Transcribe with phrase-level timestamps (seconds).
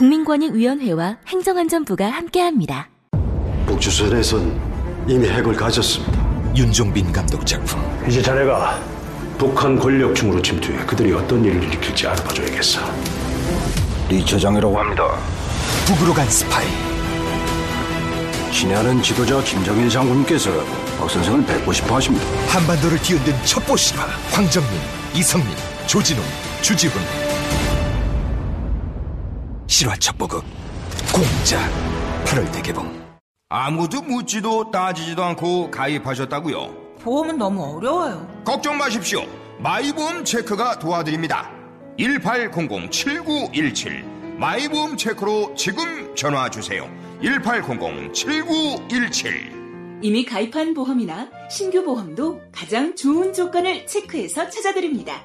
[0.00, 2.88] 국민권익위원회와 행정안전부가 함께합니다.
[3.66, 4.58] 북주선에선
[5.06, 6.18] 이미 핵을 가졌습니다.
[6.56, 8.80] 윤종빈 감독 작품 이제 자네가
[9.36, 12.80] 북한 권력층으로 침투해 그들이 어떤 일을 일으킬지 알아봐줘야겠어.
[14.08, 15.18] 리 처장이라고 합니다.
[15.86, 16.66] 북으로 간 스파이
[18.50, 20.50] 친애하는 지도자 김정일 장군께서
[20.98, 22.24] 박 선생을 뵙고 싶어 하십니다.
[22.48, 24.80] 한반도를 뒤흔든 첩보 실화 황정민,
[25.14, 25.54] 이성민,
[25.86, 26.24] 조진웅,
[26.62, 27.29] 주지훈
[29.80, 30.44] 실화 첩보극
[31.10, 31.58] 공짜
[32.26, 33.00] 8월 대개봉
[33.48, 36.98] 아무도 묻지도 따지지도 않고 가입하셨다고요?
[37.00, 38.28] 보험은 너무 어려워요.
[38.44, 39.24] 걱정 마십시오.
[39.58, 41.50] 마이보험 체크가 도와드립니다.
[41.98, 44.04] 1800-7917
[44.36, 46.86] 마이보험 체크로 지금 전화 주세요.
[47.22, 55.24] 1800-7917 이미 가입한 보험이나 신규 보험도 가장 좋은 조건을 체크해서 찾아드립니다.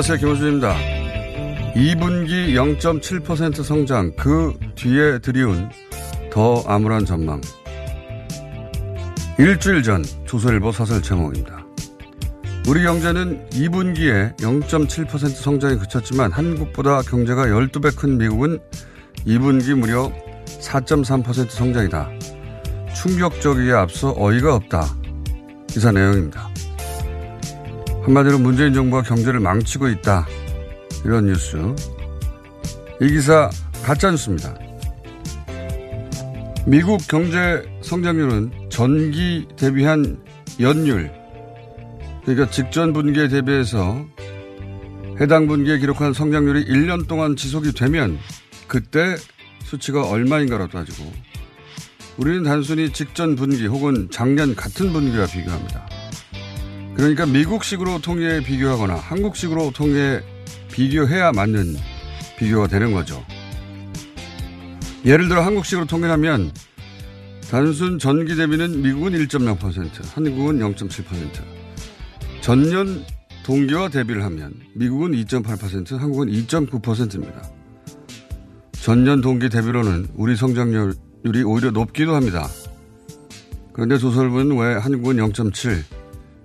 [0.00, 0.16] 안녕하세요.
[0.16, 0.76] 김호준입니다.
[1.74, 5.68] 2분기 0.7% 성장, 그 뒤에 들이운
[6.32, 7.38] 더 암울한 전망.
[9.38, 11.66] 일주일 전 조선일보 사설 제목입니다.
[12.66, 18.58] 우리 경제는 2분기에 0.7% 성장에 그쳤지만 한국보다 경제가 12배 큰 미국은
[19.26, 20.10] 2분기 무려
[20.46, 22.08] 4.3% 성장이다.
[22.94, 24.96] 충격적이게 앞서 어이가 없다.
[25.66, 26.49] 기사 내용입니다.
[28.02, 30.26] 한마디로 문재인 정부가 경제를 망치고 있다.
[31.04, 31.56] 이런 뉴스.
[33.00, 33.50] 이 기사
[33.82, 34.54] 가짜뉴스입니다.
[36.66, 40.22] 미국 경제 성장률은 전기 대비한
[40.60, 41.10] 연율,
[42.24, 44.06] 그러니까 직전 분기에 대비해서
[45.20, 48.18] 해당 분기에 기록한 성장률이 1년 동안 지속이 되면
[48.66, 49.16] 그때
[49.64, 51.12] 수치가 얼마인가로 따지고
[52.16, 55.89] 우리는 단순히 직전 분기 혹은 작년 같은 분기와 비교합니다.
[56.96, 60.22] 그러니까 미국식으로 통계 비교하거나 한국식으로 통계
[60.72, 61.76] 비교해야 맞는
[62.38, 63.24] 비교가 되는 거죠.
[65.04, 66.52] 예를 들어 한국식으로 통계하면
[67.50, 71.60] 단순 전기 대비는 미국은 1.0%, 한국은 0.7%.
[72.40, 73.04] 전년
[73.44, 77.42] 동기와 대비를 하면 미국은 2.8%, 한국은 2.9%입니다.
[78.72, 82.46] 전년 동기 대비로는 우리 성장률이 오히려 높기도 합니다.
[83.72, 85.82] 그런데 조선일보는 왜 한국은 0.7,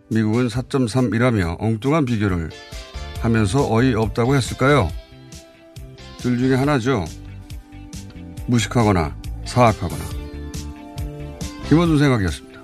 [0.09, 2.49] 미국은 4.3이라며 엉뚱한 비교를
[3.21, 4.89] 하면서 어이없다고 했을까요?
[6.19, 7.05] 둘 중에 하나죠.
[8.47, 10.03] 무식하거나 사악하거나.
[11.69, 12.55] 김원준 생각이었습니다.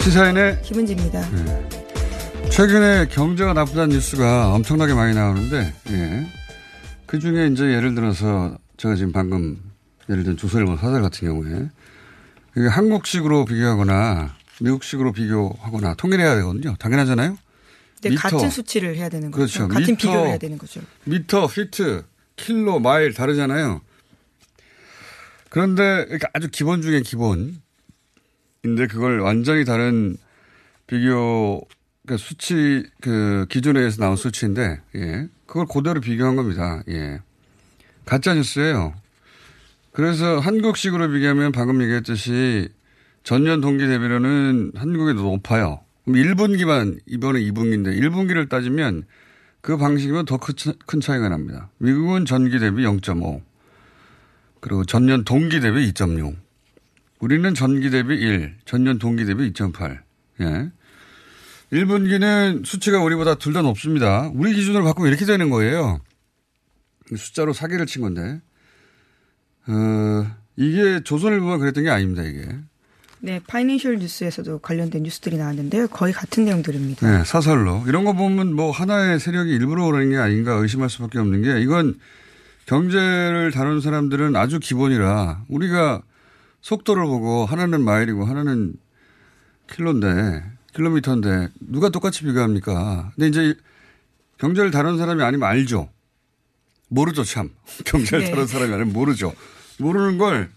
[0.00, 1.20] 시사인의 김은지입니다.
[1.30, 1.69] 네.
[2.60, 6.26] 최근에 경제가 나쁘다는 뉴스가 엄청나게 많이 나오는데, 예.
[7.06, 9.58] 그 중에 이제 예를 들어서 제가 지금 방금
[10.10, 11.70] 예를 든 조선일보 사설 같은 경우에
[12.54, 16.76] 이게 한국식으로 비교하거나 미국식으로 비교하거나 통일해야 되거든요.
[16.78, 17.38] 당연하잖아요.
[18.02, 18.28] 네, 미터.
[18.28, 19.60] 같은 수치를 해야 되는 거죠.
[19.60, 19.68] 그렇죠.
[19.68, 20.82] 같은 미터, 비교를 해야 되는 거죠.
[21.04, 22.04] 미터, 피트,
[22.36, 23.80] 킬로, 마일 다르잖아요.
[25.48, 27.56] 그런데 이렇게 아주 기본 중에 기본인데
[28.90, 30.18] 그걸 완전히 다른
[30.86, 31.66] 비교
[32.10, 35.28] 그 수치 그 기준에 의해서 나온 수치인데 예.
[35.46, 36.82] 그걸 그대로 비교한 겁니다.
[36.88, 37.20] 예.
[38.04, 38.94] 가짜 뉴스예요.
[39.92, 42.68] 그래서 한국식으로 비교하면 방금 얘기했듯이
[43.22, 45.82] 전년 동기 대비로는 한국이 더 높아요.
[46.04, 49.04] 그럼 1분기만 이번에 2분기인데 1분기를 따지면
[49.60, 51.70] 그 방식이면 더 큰 차이가 납니다.
[51.78, 53.40] 미국은 전기 대비 0.5
[54.58, 56.34] 그리고 전년 동기 대비 2.6
[57.20, 60.00] 우리는 전기 대비 1 전년 동기 대비 2.8
[60.40, 60.70] 예.
[61.72, 64.30] 1분기는 수치가 우리보다 둘 다 높습니다.
[64.34, 66.00] 우리 기준으로 바꾸면 이렇게 되는 거예요.
[67.16, 68.40] 숫자로 사기를 친 건데.
[69.66, 70.26] 어,
[70.56, 72.48] 이게 조선일보가 그랬던 게 아닙니다, 이게.
[73.20, 75.88] 네, 파이낸셜 뉴스에서도 관련된 뉴스들이 나왔는데요.
[75.88, 77.18] 거의 같은 내용들입니다.
[77.18, 77.84] 네, 사설로.
[77.86, 81.98] 이런 거 보면 뭐 하나의 세력이 일부러 그러는 게 아닌가 의심할 수밖에 없는 게 이건
[82.66, 86.02] 경제를 다루는 사람들은 아주 기본이라 우리가
[86.62, 88.74] 속도를 보고 하나는 마일이고 하나는
[89.70, 90.42] 킬로인데
[90.74, 93.12] 킬로미터인데 누가 똑같이 비교합니까?
[93.14, 93.54] 근데 이제
[94.38, 95.88] 경제를 다루는 사람이 아니면 알죠.
[96.88, 97.50] 모르죠, 참.
[97.84, 98.30] 경제를 네.
[98.30, 99.32] 다루는 사람이 아니면 모르죠.
[99.78, 100.50] 모르는 걸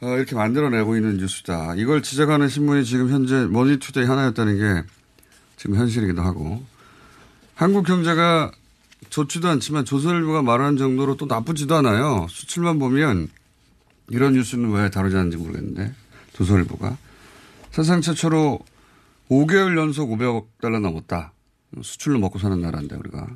[0.00, 1.74] 어, 이렇게 만들어내고 있는 뉴스다.
[1.76, 4.88] 이걸 지적하는 신문이 지금 현재 머니투데이 하나였다는 게
[5.56, 6.64] 지금 현실이기도 하고
[7.54, 8.50] 한국 경제가
[9.10, 12.26] 좋지도 않지만 조선일보가 말하는 정도로 또 나쁘지도 않아요.
[12.28, 13.28] 수출만 보면
[14.10, 15.94] 이런 뉴스는 왜 다루지 않는지 모르겠는데
[16.32, 16.96] 조선일보가
[17.70, 18.60] 사상 최초로
[19.32, 21.32] 5개월 연속 500억 달러 넘었다.
[21.82, 23.26] 수출로 먹고 사는 나라인데 우리가.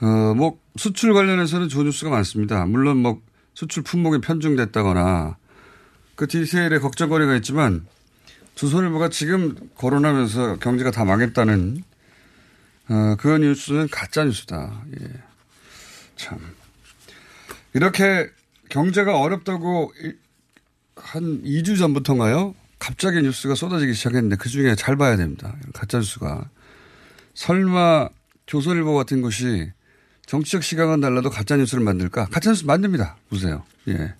[0.00, 2.64] 어, 뭐 수출 관련해서는 좋은 뉴스가 많습니다.
[2.66, 3.20] 물론 뭐
[3.54, 5.36] 수출 품목이 편중됐다거나
[6.14, 7.86] 그 디테일에 걱정거리가 있지만
[8.54, 11.82] 조선일보가 지금 거론하면서 경제가 다 망했다는
[12.88, 14.84] 어, 그 뉴스는 가짜 뉴스다.
[15.00, 15.08] 예.
[16.16, 16.38] 참
[17.74, 18.28] 이렇게
[18.68, 19.92] 경제가 어렵다고
[20.96, 22.54] 한 2주 전부터인가요?
[22.82, 25.54] 갑자기 뉴스가 쏟아지기 시작했는데 그 중에 잘 봐야 됩니다.
[25.72, 26.50] 가짜 뉴스가.
[27.32, 28.08] 설마
[28.46, 29.70] 조선일보 같은 것이
[30.26, 32.26] 정치적 시각은 달라도 가짜 뉴스를 만들까?
[32.26, 33.18] 가짜 뉴스 만듭니다.
[33.30, 33.62] 보세요.
[33.86, 34.14] 예.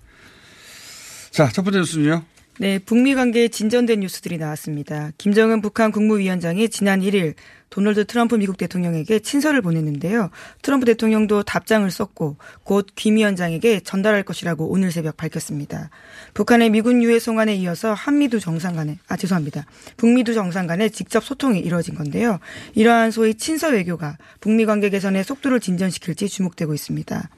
[1.32, 2.24] 자, 첫 번째 뉴스는요.
[2.60, 5.10] 네, 북미 관계에 진전된 뉴스들이 나왔습니다.
[5.18, 7.34] 김정은 북한 국무위원장이 지난 1일
[7.72, 10.28] 도널드 트럼프 미국 대통령에게 친서를 보냈는데요.
[10.60, 15.88] 트럼프 대통령도 답장을 썼고 곧 김 위원장에게 전달할 것이라고 오늘 새벽 밝혔습니다.
[16.34, 19.64] 북한의 미군 유해 송환에 이어서 한미두 정상 간에 아 죄송합니다.
[19.96, 22.38] 북미두 정상 간에 직접 소통이 이루어진 건데요.
[22.74, 27.30] 이러한 소위 친서 외교가 북미 관계 개선에 속도를 진전시킬지 주목되고 있습니다.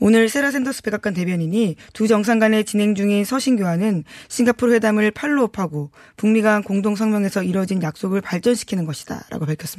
[0.00, 5.90] 오늘 세라 샌더스 백악관 대변인이 두 정상 간에 진행 중인 서신 교환은 싱가포르 회담을 팔로업하고
[6.16, 9.75] 북미 간 공동 성명에서 이뤄진 약속을 발전시키는 것이다라고 밝혔습니다.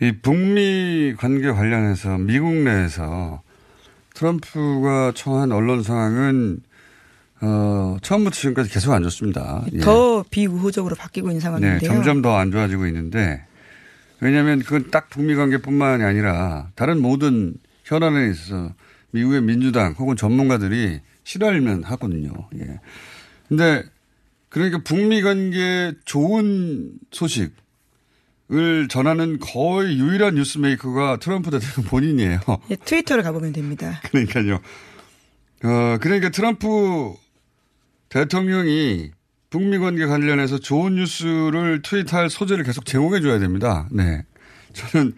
[0.00, 3.42] 이 북미 관계 관련해서 미국 내에서
[4.14, 6.60] 트럼프가 처한 언론 상황은
[7.40, 9.64] 어, 처음부터 지금까지 계속 안 좋습니다.
[9.82, 10.30] 더 예.
[10.30, 11.78] 비우호적으로 바뀌고 있는 상황인데요.
[11.80, 13.44] 네, 점점 더 안 좋아지고 있는데
[14.20, 17.54] 왜냐하면 그건 딱 북미 관계뿐만이 아니라 다른 모든
[17.84, 18.72] 현안에 있어서
[19.10, 22.32] 미국의 민주당 혹은 전문가들이 싫어할면 하거든요.
[22.60, 22.80] 예.
[23.48, 23.82] 근데
[24.48, 27.52] 그러니까 북미 관계 좋은 소식
[28.52, 32.40] 을 전하는 거의 유일한 뉴스메이커가 트럼프 대통령 본인이에요.
[32.70, 33.98] 예, 트위터를 가보면 됩니다.
[34.04, 34.56] 그러니까요.
[35.64, 37.14] 어, 그러니까 트럼프
[38.10, 39.10] 대통령이
[39.48, 43.88] 북미 관계 관련해서 좋은 뉴스를 트윗할 소재를 계속 제공해 줘야 됩니다.
[43.90, 44.22] 네.
[44.74, 45.14] 저는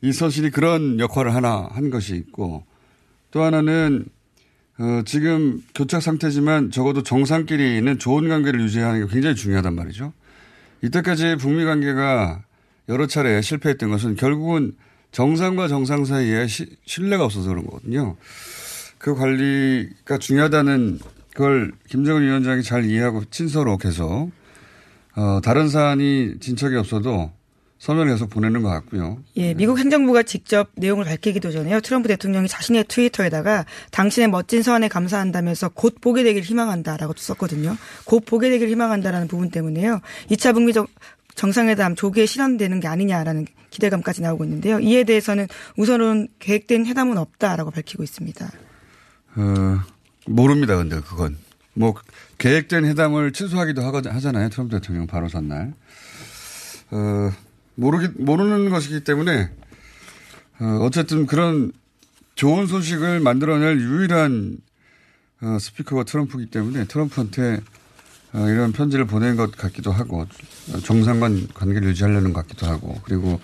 [0.00, 2.64] 이 서신이 그런 역할을 하나 한 것이 있고
[3.30, 4.06] 또 하나는
[4.78, 10.12] 어, 지금 교착 상태지만 적어도 정상끼리는 좋은 관계를 유지하는 게 굉장히 중요하단 말이죠.
[10.82, 12.44] 이때까지 북미 관계가
[12.88, 14.74] 여러 차례 실패했던 것은 결국은
[15.12, 18.16] 정상과 정상 사이에 시, 신뢰가 없어서 그런 거거든요.
[18.98, 20.98] 그 관리가 중요하다는
[21.32, 24.30] 그걸 김정은 위원장이 잘 이해하고 친서로 계속
[25.14, 27.32] 어, 다른 사안이 진척이 없어도
[27.78, 29.18] 서면을 계속 보내는 것 같고요.
[29.36, 31.80] 예, 미국 행정부가 직접 내용을 밝히기도 전에요.
[31.80, 37.76] 트럼프 대통령이 자신의 트위터에다가 당신의 멋진 서한에 감사한다면서 곧 보게 되길 희망한다라고 썼거든요.
[38.04, 40.00] 곧 보게 되길 희망한다라는 부분 때문에요.
[40.30, 40.72] 2차 북미
[41.38, 44.80] 정상회담 조기에 실현되는 게 아니냐라는 기대감까지 나오고 있는데요.
[44.80, 48.50] 이에 대해서는 우선은 계획된 회담은 없다라고 밝히고 있습니다.
[49.36, 49.80] 어,
[50.26, 50.76] 모릅니다.
[50.76, 51.38] 근데 그건
[51.74, 51.94] 뭐
[52.38, 54.48] 계획된 회담을 취소하기도 하잖아요.
[54.48, 55.74] 트럼프 대통령 바로 전날.
[56.90, 57.30] 어,
[57.76, 59.48] 모르기, 모르는 것이기 때문에,
[60.58, 61.70] 어, 어쨌든 그런
[62.34, 64.58] 좋은 소식을 만들어낼 유일한
[65.40, 67.60] 어, 스피커가 트럼프이기 때문에 트럼프한테 어,
[68.34, 70.26] 이런 편지를 보낸 것 같기도 하고
[70.84, 73.40] 정상간 관계를 유지하려는 것 같기도 하고 그리고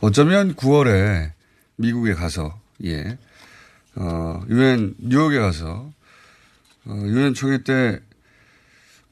[0.00, 1.32] 어쩌면 9월에
[1.76, 3.18] 미국에 가서 예,
[3.96, 5.90] 어, 유엔 뉴욕에 가서
[6.84, 8.00] 어, 유엔 총회 때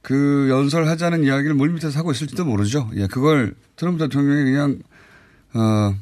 [0.06, 2.88] 그 연설하자는 이야기를 물밑에서 하고 있을지도 모르죠.
[2.94, 4.78] 예, 그걸 트럼프 대통령이 그냥,
[5.52, 5.96] 어,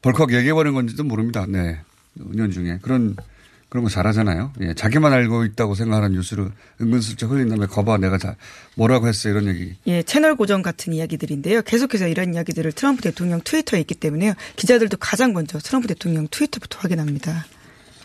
[0.00, 1.44] 벌컥 얘기해버린 건지도 모릅니다.
[1.46, 1.78] 네.
[2.18, 2.78] 은연 중에.
[2.80, 3.14] 그런,
[3.72, 4.52] 그런 거 잘하잖아요.
[4.60, 8.36] 예, 자기만 알고 있다고 생각하는 뉴스를 은근슬쩍 흘린 다음에 거봐 내가 자,
[8.74, 9.74] 뭐라고 했어 이런 얘기.
[9.86, 11.62] 예, 채널 고정 같은 이야기들인데요.
[11.62, 14.34] 계속해서 이런 이야기들을 트럼프 대통령 트위터에 있기 때문에요.
[14.56, 17.46] 기자들도 가장 먼저 트럼프 대통령 트위터부터 확인합니다.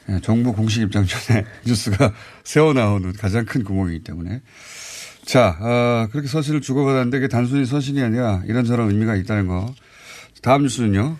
[0.07, 2.13] 예, 정부 공식 입장 전에 뉴스가
[2.45, 4.39] 새어 나오는 가장 큰 구멍이기 때문에
[5.25, 9.75] 자, 어, 그렇게 서신을 주고받았는데 그게 단순히 서신이 아니라 이런저런 의미가 있다는 거.
[10.41, 11.17] 다음 뉴스는요.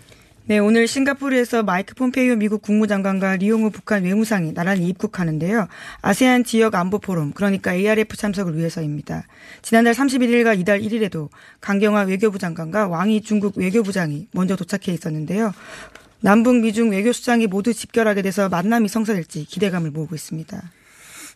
[0.48, 5.68] 네, 오늘 싱가포르에서 마이크 폼페이오 미국 국무장관과 리용우 북한 외무상이 나란히 입국하는데요.
[6.00, 9.24] 아세안 지역 안보 포럼, 그러니까 ARF 참석을 위해서입니다.
[9.60, 11.28] 지난달 31일과 이달 1일에도
[11.60, 15.52] 강경화 외교부 장관과 왕이 중국 외교부장이 먼저 도착해 있었는데요.
[16.22, 20.62] 남북 미중 외교수장이 모두 집결하게 돼서 만남이 성사될지 기대감을 모으고 있습니다.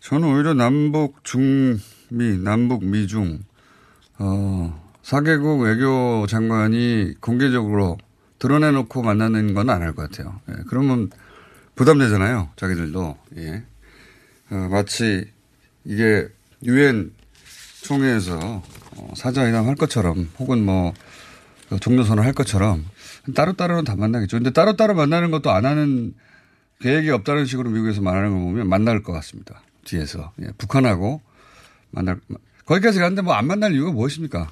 [0.00, 3.40] 저는 오히려 남북 중미, 남북 미중,
[4.18, 7.98] 어, 4개국 외교 장관이 공개적으로
[8.46, 10.40] 드러내놓고 만나는 건 안 할 것 같아요.
[10.50, 11.10] 예, 그러면
[11.76, 12.50] 부담되잖아요.
[12.56, 13.16] 자기들도.
[13.36, 13.62] 예.
[14.50, 15.30] 어, 마치
[15.84, 16.28] 이게
[16.64, 17.12] 유엔
[17.82, 18.62] 총회에서
[18.96, 22.84] 어, 사자회담 할 것처럼 혹은 뭐그 종료선언 할 것처럼
[23.34, 24.38] 따로따로는 다 만나겠죠.
[24.38, 26.14] 근데 따로따로 만나는 것도 안 하는
[26.80, 29.62] 계획이 없다는 식으로 미국에서 말하는 거 보면 만날 것 같습니다.
[29.84, 30.32] 뒤에서.
[30.42, 31.20] 예, 북한하고
[31.92, 32.18] 만날,
[32.66, 34.48] 거기까지 갔는데 뭐 안 만날 이유가 무엇입니까?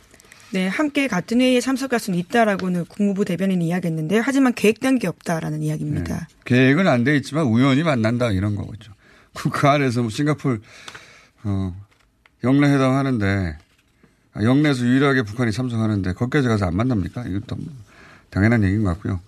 [0.52, 6.18] 네, 함께 같은 회의에 참석할 수는 있다라고는 국무부 대변인이 이야기했는데 하지만 계획된 게 없다라는 이야기입니다.
[6.18, 6.26] 네.
[6.44, 8.92] 계획은 안 돼 있지만 우연히 만난다 이런 거겠죠.
[9.52, 10.60] 그 안에서 뭐 싱가폴
[11.44, 11.74] 어,
[12.42, 13.56] 영내 회담 하는데
[14.34, 17.24] 아, 영내에서 유일하게 북한이 참석하는데 거기까지 가서 안 만납니까?
[17.26, 17.66] 이것도 뭐
[18.30, 19.20] 당연한 얘기인 것 같고요.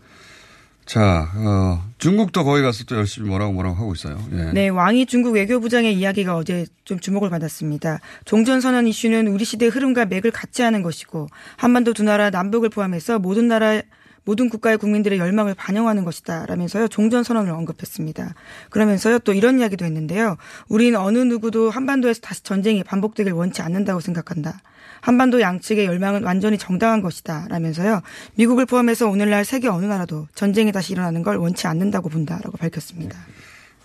[0.93, 4.23] 자, 어, 중국도 거기 가서 또 열심히 뭐라고 뭐라고 하고 있어요.
[4.33, 4.53] 예.
[4.53, 8.01] 네, 왕이 중국 외교부장의 이야기가 어제 좀 주목을 받았습니다.
[8.27, 13.49] 종전선언 이슈는 우리 시대의 흐름과 맥을 같이 하는 것이고 한반도 두 나라 남북을 포함해서 모든
[13.49, 13.81] 나라
[14.25, 16.45] 모든 국가의 국민들의 열망을 반영하는 것이다.
[16.45, 18.35] 라면서요, 종전선언을 언급했습니다.
[18.69, 20.37] 그러면서요, 또 이런 이야기도 했는데요.
[20.69, 24.61] 우린 어느 누구도 한반도에서 다시 전쟁이 반복되길 원치 않는다고 생각한다.
[25.03, 27.49] 한반도 양측의 열망은 완전히 정당한 것이다.
[27.51, 28.03] 라면서요,
[28.37, 33.19] 미국을 포함해서 오늘날 세계 어느 나라도 전쟁이 다시 일어나는 걸 원치 않는다고 본다라고 밝혔습니다.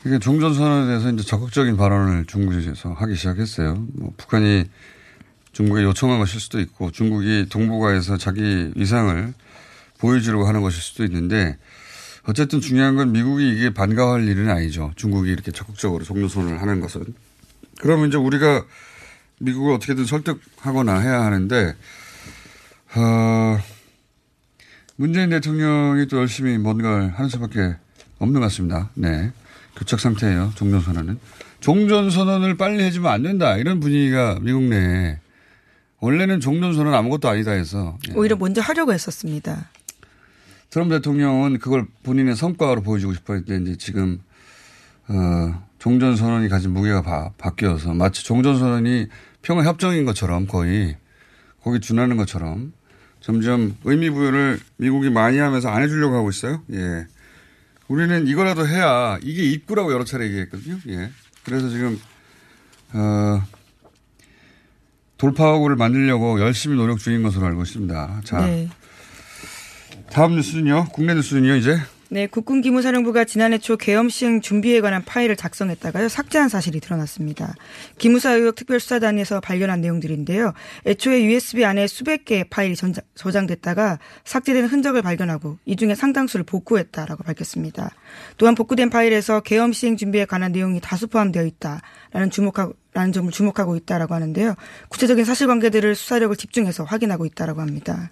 [0.06, 3.88] 이게 종전 선언에 대해서 이제 적극적인 발언을 중국에서 하기 시작했어요.
[3.94, 4.66] 뭐 북한이
[5.54, 9.34] 중국에 요청한 것일 수도 있고 중국이 동북아에서 자기 위상을
[9.98, 11.58] 보여주려고 하는 것일 수도 있는데
[12.28, 14.92] 어쨌든 중요한 건 미국이 이게 반가워할 일은 아니죠.
[14.96, 17.06] 중국이 이렇게 적극적으로 종료선언을 하는 것은.
[17.80, 18.66] 그러면 이제 우리가
[19.40, 21.76] 미국을 어떻게든 설득하거나 해야 하는데,
[22.96, 23.60] 어,
[24.96, 27.76] 문재인 대통령이 또 열심히 뭔가를 하는 수밖에
[28.20, 28.90] 없는 것 같습니다.
[28.96, 29.32] 네.
[29.76, 30.54] 교착 상태예요.
[30.56, 31.20] 종전 선언은.
[31.60, 33.58] 종전 선언을 빨리 해주면 안 된다.
[33.58, 35.20] 이런 분위기가 미국 내에
[36.00, 37.98] 원래는 종전 선언 아무것도 아니다 해서.
[38.10, 38.14] 예.
[38.14, 39.70] 오히려 먼저 하려고 했었습니다.
[40.70, 44.20] 트럼프 대통령은 그걸 본인의 성과로 보여주고 싶어 했는데 이제 지금
[45.08, 49.08] 어, 종전 선언이 가진 무게가 바, 바뀌어서 마치 종전 선언이
[49.42, 50.98] 평화협정인 것처럼 거의
[51.64, 52.74] 거기 준하는 것처럼
[53.20, 56.64] 점점 의미 부여를 미국이 많이 하면서 안 해주려고 하고 있어요.
[56.74, 57.08] 예.
[57.88, 60.80] 우리는 이거라도 해야 이게 입구라고 여러 차례 얘기했거든요.
[60.90, 61.12] 예.
[61.44, 62.00] 그래서 지금
[62.94, 63.42] 어,
[65.18, 68.22] 돌파구를 만들려고 열심히 노력 중인 것으로 알고 있습니다.
[68.24, 68.46] 자.
[68.46, 68.70] 네.
[70.12, 70.88] 다음 뉴스는요.
[70.94, 71.56] 국내 뉴스는요.
[71.56, 71.78] 이제.
[72.10, 77.54] 네, 국군 기무사령부가 지난해 초 계엄 시행 준비에 관한 파일을 작성했다가요 삭제한 사실이 드러났습니다.
[77.98, 80.54] 기무사 의혹 특별수사단에서 발견한 내용들인데요.
[80.86, 82.76] 애초에 USB 안에 수백 개의 파일이
[83.16, 87.92] 저장됐다가 삭제된 흔적을 발견하고 이 중에 상당수를 복구했다라고 밝혔습니다.
[88.38, 93.76] 또한 복구된 파일에서 계엄 시행 준비에 관한 내용이 다수 포함되어 있다라는 주목하고 라는 점을 주목하고
[93.76, 94.56] 있다라고 하는데요.
[94.90, 98.10] 구체적인 사실관계들을 수사력을 집중해서 확인하고 있다라고 합니다.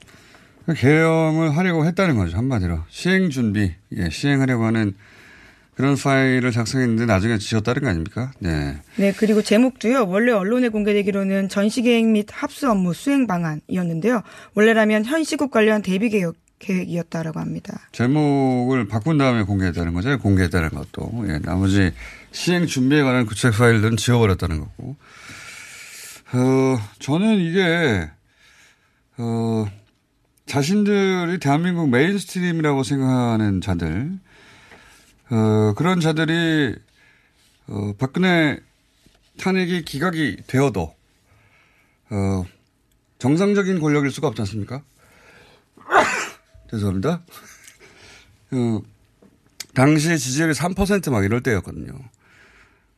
[0.73, 2.37] 개혁을 하려고 했다는 거죠.
[2.37, 2.79] 한마디로.
[2.89, 4.95] 시행 준비, 예, 시행하려고 하는
[5.75, 8.31] 그런 파일을 작성했는데 나중에 지웠다는 거 아닙니까?
[8.39, 8.77] 네.
[8.95, 10.07] 네, 그리고 제목도요.
[10.07, 14.23] 원래 언론에 공개되기로는 전시계획 및 합수 업무 수행 방안이었는데요.
[14.53, 17.77] 원래라면 현 시국 관련 대비 개혁 계획이었다라고 합니다.
[17.91, 20.17] 제목을 바꾼 다음에 공개했다는 거죠.
[20.17, 21.25] 공개했다는 것도.
[21.27, 21.91] 예, 나머지
[22.31, 24.95] 시행 준비에 관한 구체 파일들은 지워버렸다는 거고.
[26.33, 28.09] 어, 저는 이게,
[29.17, 29.65] 어,
[30.45, 34.11] 자신들이 대한민국 mainstream이라고 생각하는 자들,
[35.31, 36.75] 어, 그런 자들이,
[37.67, 38.59] 어, 박근혜
[39.39, 40.95] 탄핵이 기각이 되어도,
[42.11, 42.45] 어,
[43.17, 44.83] 정상적인 권력일 수가 없지 않습니까?
[46.69, 47.21] 죄송합니다.
[48.51, 48.81] 어,
[49.73, 51.93] 당시 지지율이 3%막 이럴 때였거든요.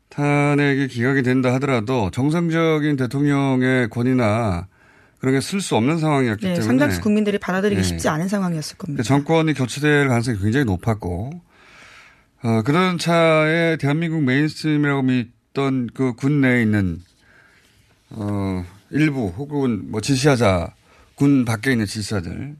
[0.09, 4.67] 탄핵이 기각이 된다 하더라도 정상적인 대통령의 권위나
[5.19, 7.87] 그런 게쓸 수 없는 상황이었기 네, 때문에 상당수 국민들이 받아들이기 네.
[7.87, 9.03] 쉽지 않은 상황이었을 겁니다.
[9.03, 11.41] 정권이 교체될 가능성이 굉장히 높았고
[12.43, 17.01] 어, 그런 차에 대한민국 mainstream이라고 믿던 그 군 내에 있는
[18.11, 20.73] 어, 일부 혹은 뭐 지시한 자
[21.15, 22.55] 군 밖에 있는 지시자들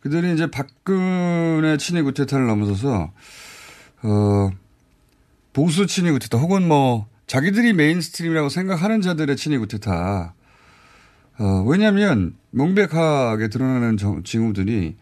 [0.00, 3.12] 그들이 이제 박근혜 친위 쿠데타를 넘어서서
[4.02, 4.50] 어,
[5.52, 10.34] 보수 친위 쿠데타 혹은 뭐 자기들이 mainstream이라고 생각하는 자들의 친위 쿠데타.
[11.38, 14.96] 어, 왜냐하면 명백하게 드러나는 징후들이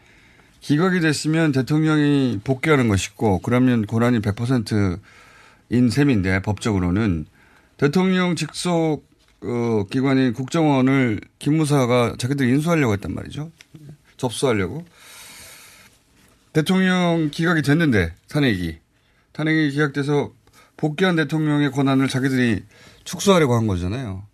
[0.61, 7.27] 기각이 됐으면 대통령이 복귀하는 것이고 그러면 권한이 100%인 셈인데 법적으로는
[7.79, 9.07] 대통령 직속
[9.43, 13.53] 어, 기관인 국정원을 기무사가 자기들이 인수하려고 했단 말이죠.
[14.17, 14.85] 접수하려고.
[16.53, 18.79] 대통령 기각이 됐는데 탄핵이
[19.33, 20.33] 탄핵이 기각돼서
[20.77, 22.65] 복귀한 대통령의 권한을 자기들이
[23.05, 24.25] 축소하려고 한 거잖아요.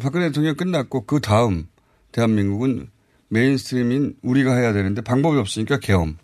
[0.00, 1.66] 박근혜 대통령 끝났고 그 다음
[2.12, 2.90] 대한민국은
[3.28, 6.16] mainstream인 우리가 해야 되는데 방법이 없으니까 계엄.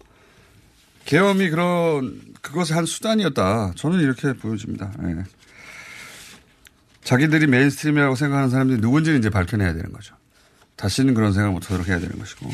[1.05, 3.73] 계엄이 그런 그것의 한 수단이었다.
[3.77, 4.93] 저는 이렇게 보여집니다.
[5.01, 5.23] 네.
[7.03, 10.15] 자기들이 mainstream이라고 생각하는 사람들이 누군지는 이제 밝혀내야 되는 거죠.
[10.77, 12.51] 다시는 그런 생각을 못하도록 해야 되는 것이고.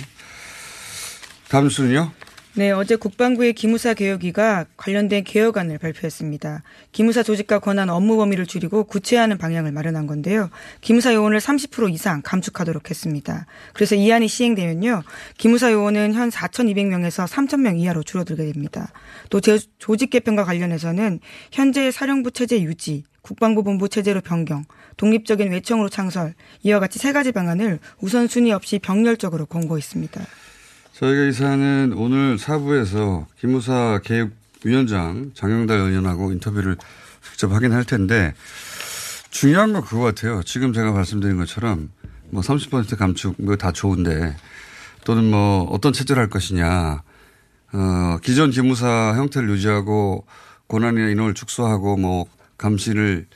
[1.49, 2.13] 다음 뉴스요.
[2.57, 6.65] 네, 어제 국방부의 기무사 개혁위가 관련된 개혁안을 발표했습니다.
[6.91, 10.51] 기무사 조직과 권한 업무 범위를 줄이고 구체화하는 방향을 마련한 건데요.
[10.81, 13.47] 기무사 요원을 30% 이상 감축하도록 했습니다.
[13.73, 15.05] 그래서 이 안이 시행되면요.
[15.39, 18.93] 기무사 요원은 현 4,200명에서 3,000명 이하로 줄어들게 됩니다.
[19.31, 21.21] 또 조직 개편과 관련해서는
[21.53, 24.65] 현재 사령부 체제 유지, 국방부 본부 체제로 변경,
[24.97, 30.21] 독립적인 외청으로 창설, 이와 같이 세 가지 방안을 우선순위 없이 병렬적으로 공고했습니다.
[31.01, 36.77] 저희가 이 사안은 오늘 사부에서 기무사 개혁위원장 장영달 의원하고 인터뷰를
[37.23, 38.35] 직접 하긴 할 텐데
[39.31, 40.43] 중요한 건 그거 같아요.
[40.43, 41.89] 지금 제가 말씀드린 것처럼
[42.29, 44.37] 뭐 30% 감축 뭐 다 좋은데
[45.07, 47.03] 또는 뭐 어떤 체제를 할 것이냐.
[47.73, 50.27] 어, 기존 기무사 형태를 유지하고
[50.69, 52.27] 권한이나 인원을 축소하고 뭐
[52.59, 53.27] 감시를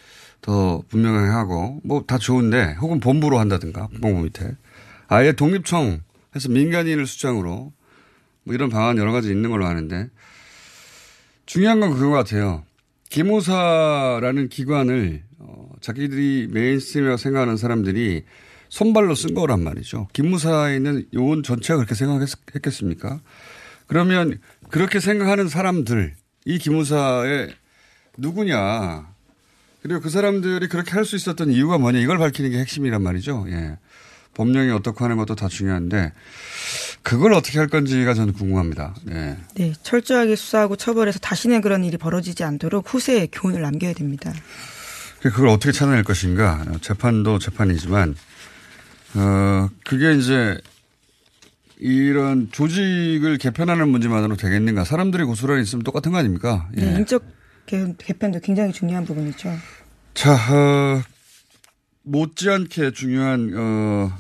[0.43, 4.55] 더 분명하게 하고 뭐 다 좋은데 혹은 본부로 한다든가 본부 밑에
[5.09, 6.03] 아예 독립청
[6.35, 7.73] 해서 민간인을 수장으로
[8.45, 10.09] 뭐 이런 방안 여러 가지 있는 걸로 아는데
[11.47, 12.65] 중요한 건 그거 같아요.
[13.11, 18.25] 기무사라는 기관을 어, 자기들이 mainstream이라고 생각하는 사람들이
[18.69, 20.09] 손발로 쓴 거란 말이죠.
[20.13, 23.21] 기무사에 있는 요원 전체가 그렇게 생각했겠습니까?
[23.87, 26.15] 그러면 그렇게 생각하는 사람들,
[26.47, 27.55] 이 기무사의
[28.17, 29.13] 누구냐.
[29.83, 31.99] 그리고 그 사람들이 그렇게 할 수 있었던 이유가 뭐냐.
[32.01, 33.45] 이걸 밝히는 게 핵심이란 말이죠.
[33.49, 33.79] 예.
[34.35, 36.13] 법령이 어떻게 하는 것도 다 중요한데
[37.03, 38.95] 그걸 어떻게 할 건지가 저는 궁금합니다.
[39.05, 39.37] 네.
[39.55, 44.33] 네, 철저하게 수사하고 처벌해서 다시는 그런 일이 벌어지지 않도록 후세에 교훈을 남겨야 됩니다.
[45.21, 46.65] 그걸 어떻게 찾아낼 것인가?
[46.81, 48.15] 재판도 재판이지만
[49.15, 50.59] 어 그게 이제
[51.79, 54.85] 이런 조직을 개편하는 문제만으로 되겠는가?
[54.85, 56.69] 사람들이 고소란이 있으면 똑같은 거 아닙니까?
[56.77, 56.85] 예.
[56.85, 57.25] 네, 인적
[57.67, 59.51] 개편도 굉장히 중요한 부분이죠.
[60.15, 61.03] 자, 어,
[62.05, 64.13] 못지않게 중요한 어,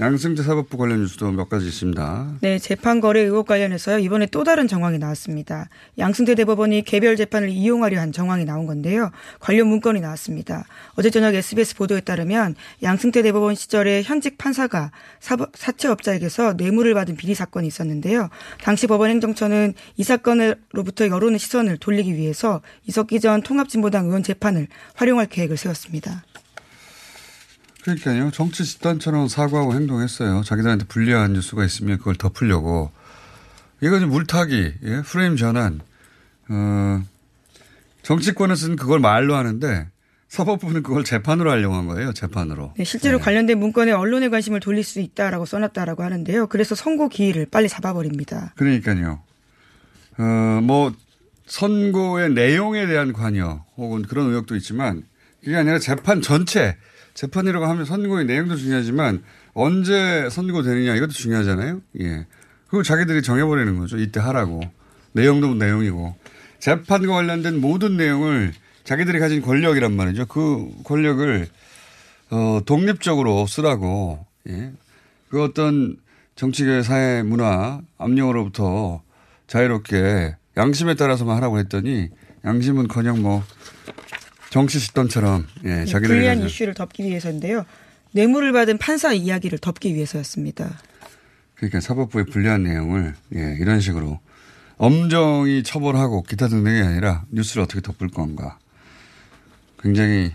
[0.00, 2.38] 양승태 사법부 관련 뉴스도 몇 가지 있습니다.
[2.40, 3.98] 네, 재판 거래 의혹 관련해서요.
[3.98, 5.68] 이번에 또 다른 정황이 나왔습니다.
[5.98, 9.10] 양승태 대법원이 개별 재판을 이용하려 한 정황이 나온 건데요.
[9.38, 10.64] 관련 문건이 나왔습니다.
[10.94, 14.90] 어제 저녁 SBS 보도에 따르면 양승태 대법원 시절에 현직 판사가
[15.54, 18.28] 사채업자에게서 뇌물을 받은 비리 사건이 있었는데요.
[18.62, 25.26] 당시 법원 행정처는 이 사건으로부터 여론의 시선을 돌리기 위해서 이석기 전 통합진보당 의원 재판을 활용할
[25.26, 26.24] 계획을 세웠습니다.
[27.82, 28.30] 그러니까요.
[28.30, 30.42] 정치 집단처럼 사과하고 행동했어요.
[30.44, 32.90] 자기들한테 불리한 뉴스가 있으면 그걸 덮으려고.
[33.80, 35.02] 이건 물타기, 예?
[35.02, 35.80] 프레임 전환.
[36.48, 37.02] 어,
[38.02, 39.88] 정치권에서는 그걸 말로 하는데
[40.28, 42.12] 사법부는 그걸 재판으로 하려고 한 거예요.
[42.12, 42.72] 재판으로.
[42.76, 43.24] 네, 실제로 네.
[43.24, 46.46] 관련된 문건에 언론의 관심을 돌릴 수 있다라고 써놨다라고 하는데요.
[46.46, 48.52] 그래서 선고 기일을 빨리 잡아버립니다.
[48.56, 49.22] 그러니까요.
[50.18, 50.94] 어, 뭐
[51.46, 55.02] 선고의 내용에 대한 관여 혹은 그런 의혹도 있지만
[55.44, 56.76] 그게 아니라 재판 전체
[57.14, 59.22] 재판이라고 하면 선고의 내용도 중요하지만
[59.54, 61.80] 언제 선고되느냐 이것도 중요하잖아요.
[62.00, 62.26] 예.
[62.66, 63.98] 그걸 자기들이 정해버리는 거죠.
[63.98, 64.60] 이때 하라고.
[65.12, 66.16] 내용도 내용이고.
[66.58, 70.26] 재판과 관련된 모든 내용을 자기들이 가진 권력이란 말이죠.
[70.26, 71.48] 그 권력을
[72.30, 74.24] 어, 독립적으로 쓰라고.
[74.48, 74.72] 예.
[75.28, 75.96] 그 어떤
[76.34, 79.02] 정치계 사회 문화 압력으로부터
[79.46, 82.08] 자유롭게 양심에 따라서만 하라고 했더니
[82.44, 83.44] 양심은 커녕 뭐
[84.52, 86.46] 정치 집단처럼 예, 네, 자기들이 불리한 가진.
[86.46, 87.64] 이슈를 덮기 위해서인데요.
[88.10, 90.78] 뇌물을 받은 판사 이야기를 덮기 위해서였습니다.
[91.54, 94.20] 그러니까 사법부의 불리한 내용을 예, 이런 식으로
[94.76, 98.58] 엄정히 처벌하고 기타 등등이 아니라 뉴스를 어떻게 덮을 건가.
[99.80, 100.32] 굉장히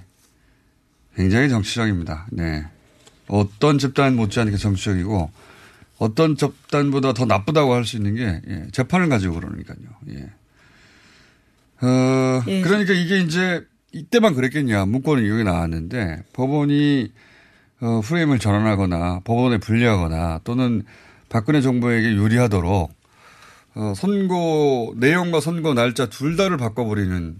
[1.15, 2.25] 굉장히 정치적입니다.
[2.31, 2.65] 네.
[3.27, 5.29] 어떤 집단 못지않게 정치적이고
[5.99, 9.77] 어떤 집단보다 더 나쁘다고 할 수 있는 게 예, 재판을 가지고 그러니까요.
[10.09, 10.25] 예.
[11.85, 12.61] 어, 예.
[12.61, 14.85] 그러니까 이게 이제 이때만 그랬겠냐.
[14.85, 17.11] 문건은 여기 나왔는데 법원이
[17.79, 20.83] 어, 프레임을 전환하거나 법원에 불리하거나 또는
[21.29, 22.91] 박근혜 정부에게 유리하도록
[23.75, 27.39] 어, 선고 내용과 선고 날짜 둘 다를 바꿔버리는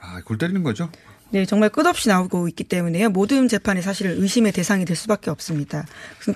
[0.00, 0.90] 아, 골 때리는 거죠.
[1.32, 3.10] 네, 정말 끝없이 나오고 있기 때문에요.
[3.10, 5.86] 모든 재판이 사실 의심의 대상이 될 수밖에 없습니다.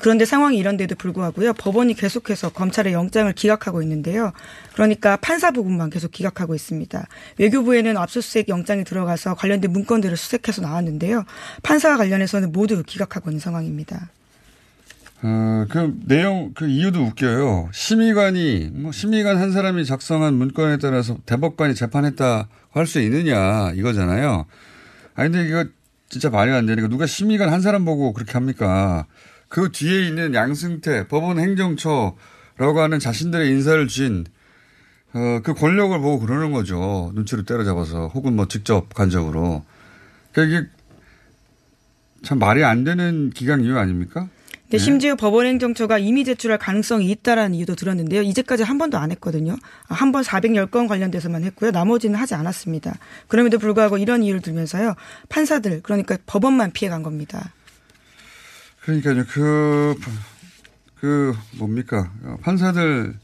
[0.00, 1.54] 그런데 상황이 이런데도 불구하고요.
[1.54, 4.32] 법원이 계속해서 검찰의 영장을 기각하고 있는데요.
[4.74, 7.08] 그러니까 판사 부분만 계속 기각하고 있습니다.
[7.38, 11.24] 외교부에는 압수수색 영장이 들어가서 관련된 문건들을 수색해서 나왔는데요.
[11.64, 14.10] 판사와 관련해서는 모두 기각하고 있는 상황입니다.
[15.22, 17.70] 어, 그 내용, 그 이유도 웃겨요.
[17.72, 24.46] 심의관이, 뭐, 심의관 한 사람이 작성한 문건에 따라서 대법관이 재판했다 할 수 있느냐, 이거잖아요.
[25.14, 25.64] 아니, 근데 이거
[26.08, 29.06] 진짜 말이 안 되니까 누가 심의관 한 사람 보고 그렇게 합니까?
[29.48, 34.24] 그 뒤에 있는 양승태 법원 행정처라고 하는 자신들의 인사를 쥔,
[35.12, 37.12] 어, 그 권력을 보고 그러는 거죠.
[37.14, 39.64] 눈치를 때려잡아서 혹은 뭐 직접 간접으로.
[40.32, 40.68] 그러니까 이게
[42.22, 44.28] 참 말이 안 되는 기강 이유 아닙니까?
[44.78, 48.22] 네, 심지어 법원행정처가 이미 제출할 가능성이 있다라는 이유도 들었는데요.
[48.22, 49.56] 이제까지 한 번도 안 했거든요.
[49.88, 51.70] 한 번 410건 관련돼서만 했고요.
[51.70, 52.98] 나머지는 하지 않았습니다.
[53.28, 54.94] 그럼에도 불구하고 이런 이유를 들면서요.
[55.28, 57.52] 판사들 그러니까 법원만 피해간 겁니다.
[58.82, 59.24] 그러니까요.
[59.28, 59.94] 그,
[61.00, 62.10] 그 뭡니까
[62.42, 63.14] 판사들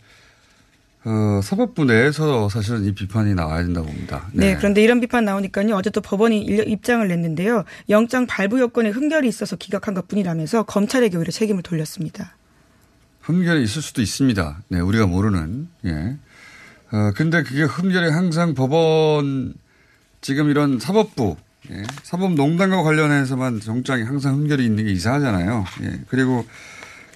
[1.05, 4.29] 어, 사법부 내에서 사실은 이 비판이 나와야 된다고 봅니다.
[4.33, 4.53] 네.
[4.53, 4.57] 네.
[4.57, 5.75] 그런데 이런 비판 나오니까요.
[5.75, 7.65] 어제 또 법원이 입장을 냈는데요.
[7.89, 12.37] 영장 발부 여건에 흠결이 있어서 기각한 것 뿐이라면서 검찰에게 오히려 책임을 돌렸습니다.
[13.23, 14.63] 흠결이 있을 수도 있습니다.
[14.69, 14.81] 네.
[14.81, 15.69] 우리가 모르는.
[15.87, 16.17] 예.
[16.93, 19.55] 어, 근데 그게 흠결이 항상 법원
[20.21, 21.37] 지금 이런 사법부
[21.71, 21.83] 예.
[22.03, 25.65] 사법농단과 관련해서만 정장이 항상 흠결이 있는 게 이상하잖아요.
[25.83, 26.01] 예.
[26.09, 26.45] 그리고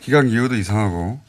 [0.00, 1.20] 기각 이유도 이상하고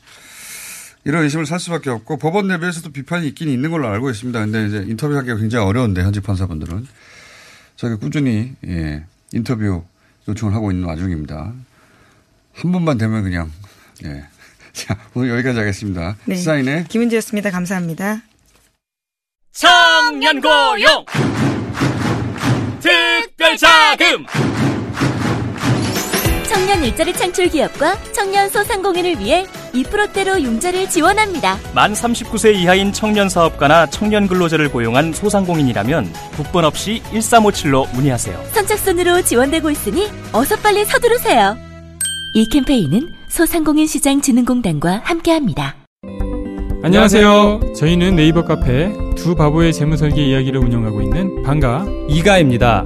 [1.06, 4.40] 이런 의심을 살 수밖에 없고 법원 내부에서도 비판이 있긴 있는 걸로 알고 있습니다.
[4.40, 6.88] 근데 이제 인터뷰하기가 굉장히 어려운데 현직 판사분들은
[7.76, 9.84] 저희가 꾸준히 예, 인터뷰
[10.28, 11.54] 요청을 하고 있는 와중입니다.
[12.54, 13.52] 한 번만 되면 그냥
[14.04, 14.26] 예.
[14.74, 16.18] 자 오늘 여기까지 하겠습니다.
[16.26, 16.36] 네.
[16.36, 17.52] 사인의 김은지였습니다.
[17.52, 18.22] 감사합니다.
[19.54, 21.06] 청년고용
[22.82, 24.26] 특별자금
[26.56, 31.58] 청년 일자리 창출 기업과 청년 소상공인을 위해 2%대로 융자를 지원합니다.
[31.74, 38.42] 만 39세 이하인 청년 사업가나 청년 근로자를 고용한 소상공인이라면 국번 없이 1357로 문의하세요.
[38.54, 41.58] 선착순으로 지원되고 있으니 어서 빨리 서두르세요.
[42.36, 45.76] 이 캠페인은 소상공인 시장 진흥공단과 함께합니다.
[46.84, 47.74] 안녕하세요.
[47.78, 52.86] 저희는 네이버 카페 두 바보의 재무설계 이야기를 운영하고 있는 방가 이가입니다.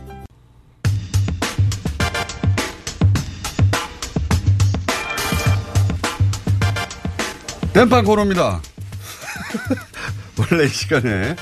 [7.73, 8.61] 땜빵 코너입니다.
[10.37, 11.35] 원래 이 시간에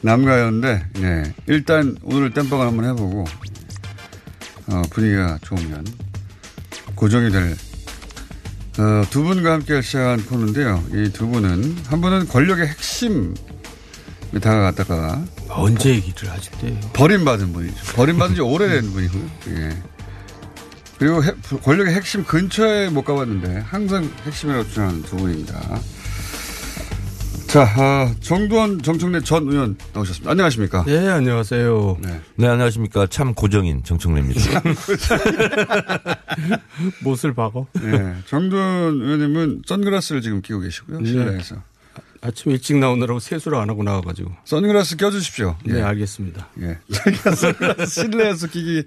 [0.00, 1.34] 남가였는데, 네.
[1.46, 3.24] 일단 오늘 땜빵을 한번 해보고,
[4.68, 5.84] 어, 분위기가 좋으면
[6.94, 7.56] 고정이 될,
[8.78, 10.82] 어, 두 분과 함께 시작한 코너인데요.
[10.92, 13.34] 이 두 분은, 한 분은 권력의 핵심
[14.40, 17.94] 다가갔다가 언제 얘기를 하실 때요 버림받은 분이죠.
[17.96, 19.76] 버림받은 지 오래된 분이고, 예.
[21.00, 21.32] 그리고 해,
[21.64, 25.80] 권력의 핵심 근처에 못 가봤는데 항상 핵심이라고 주장하는 두 분입니다.
[27.46, 30.30] 자, 아, 정두원 정청래 전 의원 나오셨습니다.
[30.30, 30.84] 안녕하십니까?
[30.84, 31.98] 네, 안녕하세요.
[32.02, 33.06] 네, 네 안녕하십니까.
[33.06, 34.62] 참 고정인 정청래입니다.
[37.02, 37.66] 못을 박어?
[37.80, 41.02] 네, 정두원 의원님은 선글라스를 지금 끼고 계시고요.
[41.02, 41.54] 실내에서.
[41.54, 41.60] 네.
[42.22, 44.30] 아침 일찍 나오느라고 세수를 안 하고 나와가지고.
[44.44, 45.56] 선글라스 껴주십시오.
[45.64, 45.82] 네, 예.
[45.82, 46.48] 알겠습니다.
[46.60, 46.78] 예.
[47.34, 48.84] 선글라스 실내에서 끼기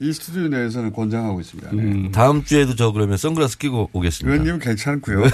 [0.00, 1.70] 이 스튜디오 내에서는 권장하고 있습니다.
[1.72, 2.10] 네.
[2.12, 4.32] 다음 주에도 저 그러면 선글라스 끼고 오겠습니다.
[4.32, 5.24] 의원님은 괜찮고요.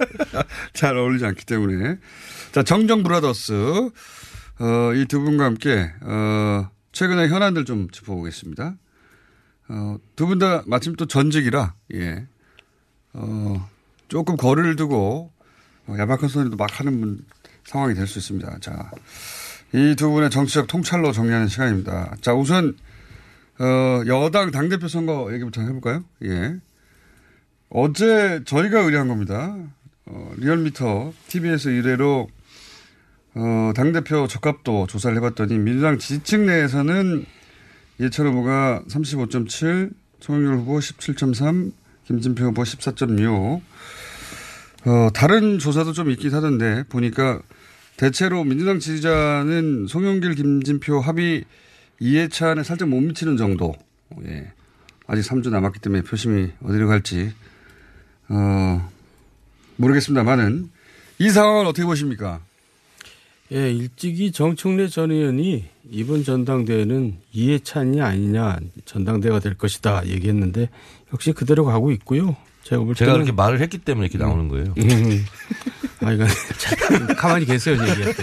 [0.74, 1.96] 잘 어울리지 않기 때문에.
[2.52, 3.52] 자, 정정 브라더스.
[4.58, 8.74] 어, 이 두 분과 함께, 어, 최근의 현안들 좀 짚어보겠습니다.
[9.68, 12.26] 어, 두 분 다 마침 또 전직이라, 예.
[13.14, 13.68] 어,
[14.08, 15.32] 조금 거리를 두고,
[15.86, 17.18] 어, 야박한 소리도 막 하는 분,
[17.64, 18.58] 상황이 될 수 있습니다.
[18.60, 18.90] 자,
[19.74, 22.14] 이 두 분의 정치적 통찰로 정리하는 시간입니다.
[22.22, 22.76] 자, 우선,
[23.58, 26.04] 어, 여당 당대표 선거 얘기부터 해볼까요?
[26.24, 26.56] 예.
[27.68, 29.56] 어제 저희가 의뢰한 겁니다.
[30.06, 32.28] 어, 리얼미터 TV에서 이래로
[33.34, 37.26] 어, 당대표 적합도 조사를 해봤더니 민주당 지지층 내에서는
[38.00, 41.72] 예찬 후보가 35.7, 송영길 후보 17.3,
[42.06, 43.60] 김진표 후보 14.6.
[44.86, 47.40] 어, 다른 조사도 좀 있긴 하던데 보니까
[47.96, 51.44] 대체로 민주당 지지자는 송영길, 김진표 합의
[52.00, 53.74] 이해찬에 살짝 못 미치는 정도.
[54.26, 54.52] 예.
[55.06, 57.32] 아직 3주 남았기 때문에 표심이 어디로 갈지
[58.28, 58.90] 어,
[59.76, 60.70] 모르겠습니다만은
[61.18, 62.40] 이 상황을 어떻게 보십니까?
[63.52, 70.68] 예, 일찍이 정청래 전 의원이 이번 전당대회는 이해찬이 아니냐 전당대회가 될 것이다 얘기했는데
[71.12, 72.36] 역시 그대로 가고 있고요.
[72.64, 74.74] 제가 볼 제가 그렇게 말을 했기 때문에 이렇게 나오는 거예요.
[74.76, 75.24] 음.
[76.00, 76.26] 아, 이거
[77.16, 78.22] 가만히 계세요, 얘기할 때.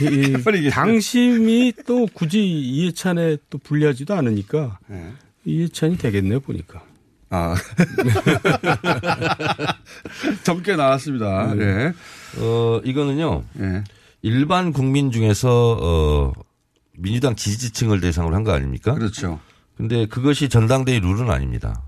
[0.00, 0.36] 이
[0.70, 5.12] 당심이 또 굳이 이해찬에 또 불리하지도 않으니까 네.
[5.44, 6.82] 이해찬이 되겠네요, 보니까.
[7.30, 7.54] 아.
[10.44, 11.52] 젊게 나왔습니다.
[11.52, 11.58] 음.
[11.58, 11.92] 네.
[12.38, 13.44] 어, 이거는요.
[13.54, 13.84] 네.
[14.22, 16.32] 일반 국민 중에서 어,
[16.98, 18.94] 민주당 지지층을 대상으로 한 거 아닙니까?
[18.94, 19.40] 그렇죠.
[19.76, 21.82] 근데 그것이 전당대회 룰은 아닙니다.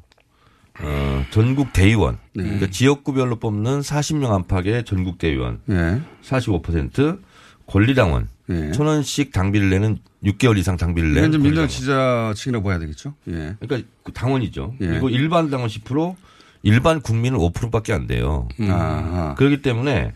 [0.81, 2.19] 어, 전국 대의원.
[2.35, 2.45] 네.
[2.45, 5.61] 그러니까 지역구별로 뽑는 40명 안팎의 전국 대의원.
[5.67, 6.01] 네.
[6.23, 7.21] 45%
[7.69, 8.29] 권리당원.
[8.47, 8.73] 네.
[8.73, 12.35] 천 원씩 당비를 내는 6개월 이상 당비를 내는 좀 민주당 권리당원.
[12.35, 13.15] 지자층이라고 봐야 되겠죠.
[13.29, 13.55] 예.
[13.61, 14.75] 그러니까 그 당원이죠.
[14.81, 14.87] 예.
[14.87, 16.17] 그리고 일반 당원 10%,
[16.63, 18.49] 일반 국민은 5%밖에 안 돼요.
[18.59, 18.71] 음.
[18.71, 19.35] 아하.
[19.37, 20.13] 그렇기 때문에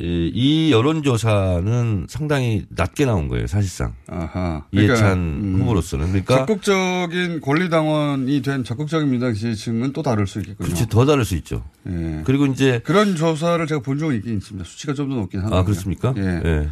[0.00, 3.94] 이, 이 여론조사는 상당히 낮게 나온 거예요, 사실상.
[4.06, 4.64] 아하.
[4.70, 5.56] 이해찬 그러니까, 음.
[5.60, 6.06] 후보로서는.
[6.08, 10.68] 그러니까 적극적인 권리당원이 된 적극적인 민주당 지지층은 또 다를 수 있겠군요.
[10.68, 11.64] 그렇지 더 다를 수 있죠.
[11.88, 12.22] 예.
[12.24, 14.64] 그리고 이제 그런 조사를 제가 본 적은 있긴 있습니다.
[14.68, 15.58] 수치가 좀 더 높긴 하네요.
[15.58, 16.14] 아 그렇습니까?
[16.16, 16.42] 예.
[16.44, 16.68] 예.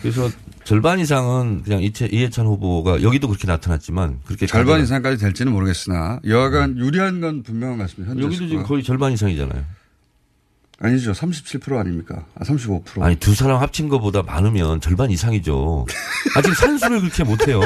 [0.00, 0.30] 그래서
[0.64, 6.78] 절반 이상은 그냥 이채, 이해찬 후보가 여기도 그렇게 나타났지만 그렇게 절반 이상까지 될지는 모르겠으나 여하간
[6.78, 8.22] 유리한 건 분명한 것 같습니다.
[8.22, 8.62] 여기도 지금.
[8.62, 9.64] 거의 절반 이상이잖아요.
[10.82, 11.12] 아니죠.
[11.12, 12.26] 37% 아닙니까?
[12.34, 13.02] 아, 35%.
[13.02, 15.86] 아니 두 사람 합친 것보다 많으면 절반 이상이죠.
[16.34, 17.60] 아직 산수를 그렇게 못해요.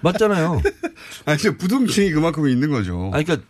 [0.00, 0.62] 맞잖아요.
[1.26, 3.10] 아니 부동층이 그만큼 있는 거죠.
[3.12, 3.46] 아니 그러니까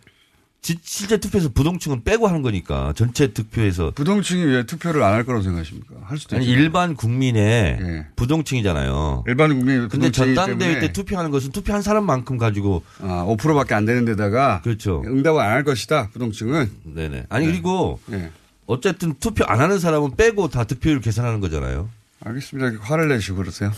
[0.63, 5.43] 지- 실제 투표에서 부동층은 빼고 하는 거니까 전체 투표에서 부동층이 왜 투표를 안 할 거라고
[5.43, 5.93] 생각하십니까?
[6.03, 6.57] 할 수도 아니 있죠.
[6.59, 8.05] 일반 국민의 예.
[8.15, 9.25] 부동층이잖아요.
[9.27, 14.61] 일반 국민이 근데 전당대회 때 투표하는 것은 투표한 사람만큼 가지고 아, 5%밖에 안 되는 데다가
[14.63, 15.03] 그렇죠.
[15.05, 16.09] 응답을 안 할 것이다.
[16.13, 16.71] 부동층은.
[16.95, 17.25] 네네.
[17.29, 18.31] 아니 그리고 예.
[18.65, 21.89] 어쨌든 투표 안 하는 사람은 빼고 다 득표율 계산하는 거잖아요.
[22.25, 22.81] 알겠습니다.
[22.81, 23.69] 화를 내시고 그러세요.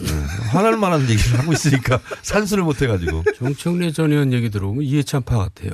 [0.51, 3.23] 화날 만한 얘기를 하고 있으니까 산수를 못 해가지고.
[3.39, 5.71] 정청래 전 의원 얘기 들어보면 이해찬파 같아요.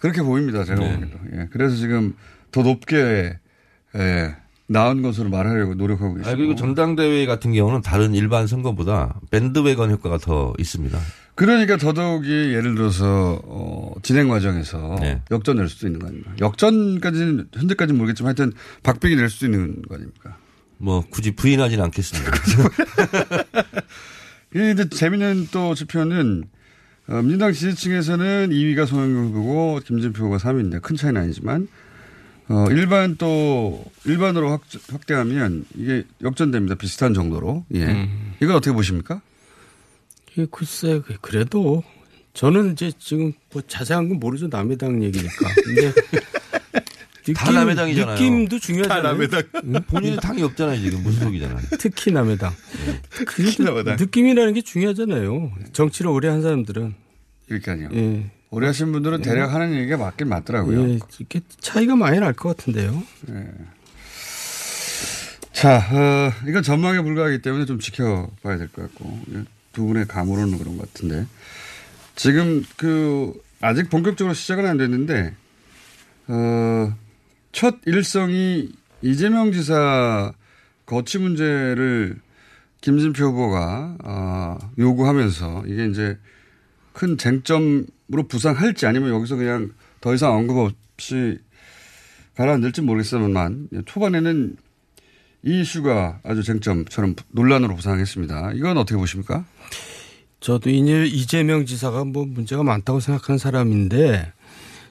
[0.00, 0.64] 그렇게 보입니다.
[0.64, 0.94] 제가 네.
[0.94, 1.18] 보기에도.
[1.34, 1.48] 예.
[1.50, 2.14] 그래서 지금
[2.50, 3.38] 더 높게
[3.94, 4.36] 예,
[4.66, 6.30] 나은 것으로 말하려고 노력하고 계시고.
[6.30, 10.98] 아 그리고 전당대회 같은 경우는 다른 일반 선거보다 밴드웨건 효과가 더 있습니다.
[11.34, 15.22] 그러니까 더더욱이 예를 들어서 어, 진행 과정에서 네.
[15.30, 16.32] 역전 낼 수도 있는 거 아닙니까?
[16.40, 20.36] 역전까지는 현재까지는 모르겠지만 하여튼 박빙이 낼 수도 있는 거 아닙니까?
[20.78, 22.30] 뭐 굳이 부인하지는 않겠습니다.
[24.54, 26.59] 이 이제 재미있는 또 지표는 어,
[27.22, 31.68] 민주당 지지층에서는 2위가 송영길 후보고 김진표 후보가 3위인데 큰 차이는 아니지만
[32.48, 36.74] 어, 일반 또 일반으로 확, 확대하면 이게 역전됩니다.
[36.74, 37.64] 비슷한 정도로.
[37.74, 37.84] 예.
[37.86, 38.34] 음.
[38.42, 39.20] 이건 어떻게 보십니까?
[40.36, 41.84] 예, 글쎄, 그래도
[42.34, 44.48] 저는 이제 지금 뭐 자세한 건 모르죠.
[44.48, 45.48] 남의 당 얘기니까.
[45.64, 45.92] 근데
[47.34, 48.14] 다 남의 당이잖아요.
[48.14, 49.02] 느낌도 중요하잖아요.
[49.02, 49.42] 다 남의 당.
[49.88, 51.02] 본인은 당이 없잖아요, 지금.
[51.02, 51.58] 무슨 속이잖아요.
[51.78, 52.52] 특히 남의 당.
[53.26, 55.52] 그래도 느낌이라는 게 중요하잖아요.
[55.72, 56.94] 정치를 오래 한 사람들은.
[57.48, 57.88] 그러니까요.
[57.94, 58.30] 예.
[58.50, 60.88] 오래 하신 분들은 대략 하는 얘기가 맞긴 맞더라고요.
[60.90, 63.02] 예, 이게 차이가 많이 날 것 같은데요.
[63.30, 63.46] 예.
[65.52, 70.58] 자, 어, 이건 전망에 불과하기 때문에 좀 지켜봐야 될 것 같고 예, 두 분의 감으로는
[70.58, 71.26] 그런 것 같은데
[72.16, 75.34] 지금 그 아직 본격적으로 시작은 안 됐는데
[76.28, 76.96] 어,
[77.52, 78.70] 첫 일성이
[79.02, 80.32] 이재명 지사
[80.86, 82.18] 거취 문제를
[82.80, 86.18] 김진표 후보가 어, 요구하면서 이게 이제
[86.92, 91.38] 큰 쟁점으로 부상할지 아니면 여기서 그냥 더 이상 언급 없이
[92.36, 94.56] 가라앉을지 모르겠지만 초반에는
[95.42, 98.52] 이 이슈가 아주 쟁점처럼 논란으로 부상했습니다.
[98.54, 99.44] 이건 어떻게 보십니까?
[100.40, 104.32] 저도 이재명 지사가 뭐 문제가 많다고 생각하는 사람인데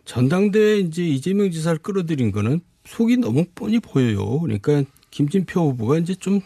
[0.10, 4.40] 전당대회 이제 이재명 지사를 끌어들인 거는 속이 너무 뻔히 보여요.
[4.40, 6.42] 그러니까 김진표 후보가 이제 좀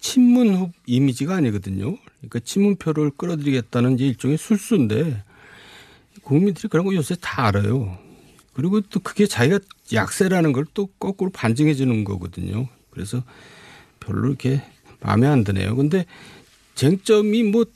[0.00, 1.98] 친문 후 이미지가 아니거든요.
[2.16, 5.22] 그러니까 친문표를 끌어들이겠다는 이제 일종의 술수인데
[6.22, 7.98] 국민들이 그런 거 요새 다 알아요.
[8.54, 9.58] 그리고 또 그게 자기가
[9.92, 12.66] 약세라는 걸 또 거꾸로 반증해 주는 거거든요.
[12.88, 13.22] 그래서
[14.00, 14.62] 별로 이렇게
[15.00, 15.76] 마음에 안 드네요.
[15.76, 16.06] 근데
[16.76, 17.66] 쟁점이 뭐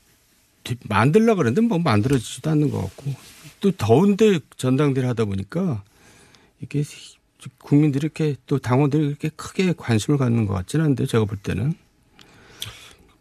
[0.89, 5.83] 만들려고 그랬는데 뭐 만들어지지도 않는 것 같고 또 더운데 전당대를 하다 보니까
[6.61, 6.83] 이게
[7.59, 11.75] 국민들이 이렇게 또 당원들이 이렇게 크게 관심을 갖는 것 같지는 않은데 제가 볼 때는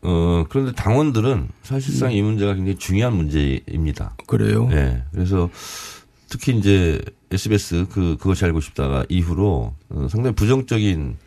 [0.02, 4.16] 어, 그런데 당원들은 사실상 이 문제가 굉장히 중요한 문제입니다.
[4.28, 4.68] 그래요?
[4.68, 5.04] 네.
[5.12, 5.50] 그래서
[6.30, 11.18] 특히 이제 SBS 그, 그것이 알고 싶다가 이후로 어, 상당히 부정적인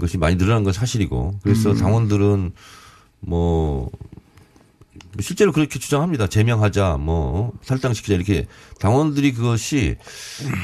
[0.00, 1.76] 것이 많이 늘어난 건 사실이고 그래서 음.
[1.76, 2.52] 당원들은
[3.20, 3.90] 뭐
[5.20, 6.26] 실제로 그렇게 주장합니다.
[6.26, 8.46] 제명하자, 뭐 탈당시키자 이렇게
[8.80, 9.96] 당원들이 그것이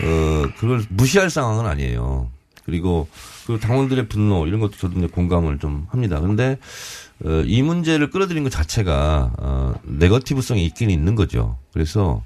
[0.03, 2.31] 어 그걸 무시할 상황은 아니에요.
[2.65, 3.09] 그리고
[3.47, 6.21] 그 당원들의 분노 이런 것도 저도 이제 공감을 좀 합니다.
[6.21, 6.59] 그런데
[7.25, 11.59] 어, 이 문제를 끌어들인 것 자체가 어, 네거티브성이 있긴 있는 거죠.
[11.73, 12.23] 그래서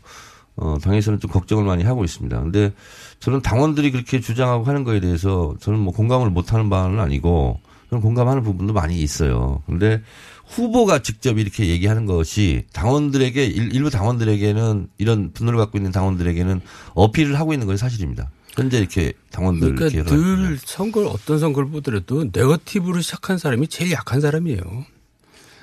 [0.56, 2.40] 어, 당에서는 좀 걱정을 많이 하고 있습니다.
[2.40, 2.72] 근데
[3.20, 8.02] 저는 당원들이 그렇게 주장하고 하는 거에 대해서 저는 뭐 공감을 못 하는 바는 아니고 저는
[8.02, 9.62] 공감하는 부분도 많이 있어요.
[9.66, 10.02] 근데
[10.48, 16.60] 후보가 직접 이렇게 얘기하는 것이 당원들에게 일- 일부 당원들에게는 이런 분노를 갖고 있는 당원들에게는
[16.94, 18.30] 어필을 하고 있는 것이 사실입니다.
[18.54, 24.20] 현재 이렇게 당원들 그러니까 이렇게 늘 선거를 어떤 선거를 보더라도 네거티브로 시작한 사람이 제일 약한
[24.20, 24.60] 사람이에요.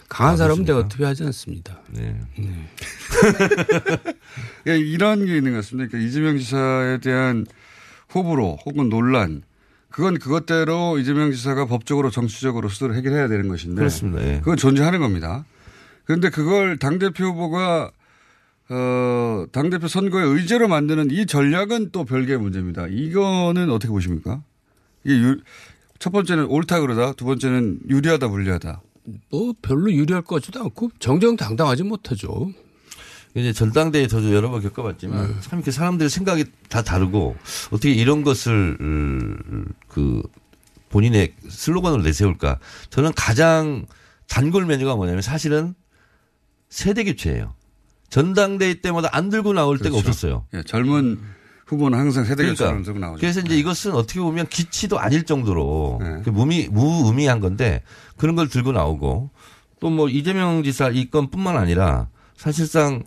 [0.08, 0.66] 강한 아, 사람은?
[0.66, 1.82] 네거티브 하지 않습니다.
[1.92, 2.16] 네.
[4.68, 5.90] 예, 이런 게 있는 것 같습니다.
[5.90, 7.46] 그러니까 이재명 지사에 대한
[8.14, 9.42] 호불호 혹은 논란
[9.96, 14.28] 그건 그것대로 이재명 지사가 법적으로 정치적으로 스스로 해결해야 되는 것인데 그렇습니다.
[14.28, 14.40] 예.
[14.40, 15.46] 그건 존재하는 겁니다.
[16.04, 17.92] 그런데 그걸 당대표 후보가
[18.72, 22.88] 어, 당대표 선거의 의제로 만드는 이 전략은 또 별개의 문제입니다.
[22.88, 24.44] 이거는 어떻게 보십니까?
[25.06, 25.40] 이게 유,
[25.98, 28.82] 첫 번째는 옳다 그러다, 두 번째는 유리하다 불리하다.
[29.32, 32.52] 뭐 별로 유리할 것 같지도 않고 정정당당하지 못하죠.
[33.36, 35.34] 이제 전당대회 저도 여러 번 겪어봤지만 네.
[35.42, 37.36] 참 이렇게 사람들의 생각이 다 다르고
[37.72, 40.22] 어떻게 이런 것을 음, 그
[40.90, 42.60] 본인의 슬로건으로 내세울까?
[42.90, 43.86] 저는 가장
[44.30, 45.76] 단골 메뉴가 뭐냐면 사실은
[46.70, 47.54] 세대 교체예요.
[48.10, 50.08] 전당대회 때마다 안 들고 나올 때가 그렇죠.
[50.10, 50.46] 없었어요.
[50.54, 51.20] 예, 젊은
[51.66, 53.20] 후보는 항상 세대 그러니까 교체를 들고 나오죠.
[53.20, 56.22] 그래서 이제 이것은 어떻게 보면 기치도 아닐 정도로 네.
[56.24, 57.84] 그 무미 무의미한 건데
[58.16, 59.30] 그런 걸 들고 나오고
[59.82, 63.04] 또 뭐 이재명 지사 이 건뿐만 아니라 사실상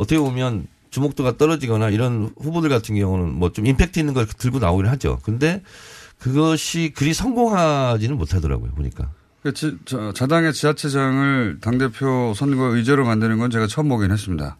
[0.00, 4.86] 어떻게 보면 주목도가 떨어지거나 이런 후보들 같은 경우는 뭐 좀 임팩트 있는 걸 들고 나오긴
[4.86, 5.20] 하죠.
[5.22, 5.62] 근데
[6.18, 9.12] 그것이 그리 성공하지는 못하더라고요 보니까.
[9.42, 14.56] 그 지, 저, 자당의 지자체장을 당대표 선거 의제로 만드는 건 제가 처음 보긴 했습니다.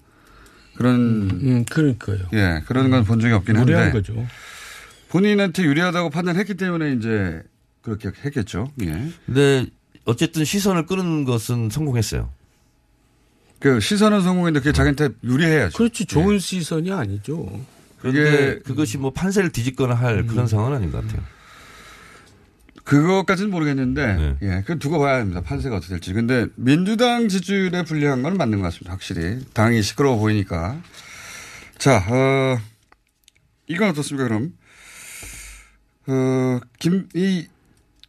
[0.77, 1.31] 그런.
[1.31, 2.19] 음, 그러니까요.
[2.33, 3.73] 예, 그런 건 본 적이 없긴 한데.
[3.73, 4.15] 무리한 거죠.
[5.11, 7.43] 본인한테 유리하다고 판단했기 때문에 이제
[7.83, 8.71] 그렇게 했겠죠.
[8.83, 9.09] 예.
[9.27, 9.67] 근데
[10.05, 12.31] 어쨌든 시선을 끄는 것은 성공했어요.
[13.61, 15.77] 그 시선은 성공했는데 그게 자기한테 유리해야죠.
[15.77, 17.61] 그렇지 좋은 시선이 아니죠.
[18.01, 21.23] 그런데 그것이 뭐 판세를 뒤집거나 할 그런 상황은 아닌 것 같아요.
[22.85, 24.37] 그것까지는 모르겠는데, 네.
[24.43, 25.43] 예, 그 두고 봐야 합니다.
[25.43, 26.13] 판세가 어떻게 될지.
[26.13, 28.93] 근데 민주당 지지율에 불리한 건 맞는 것 같습니다.
[28.93, 29.39] 확실히.
[29.53, 30.81] 당이 시끄러워 보이니까.
[31.79, 32.59] 자, 어,
[33.69, 34.55] 이건 어떻습니까, 그럼?
[36.09, 37.47] 어, 김, 이,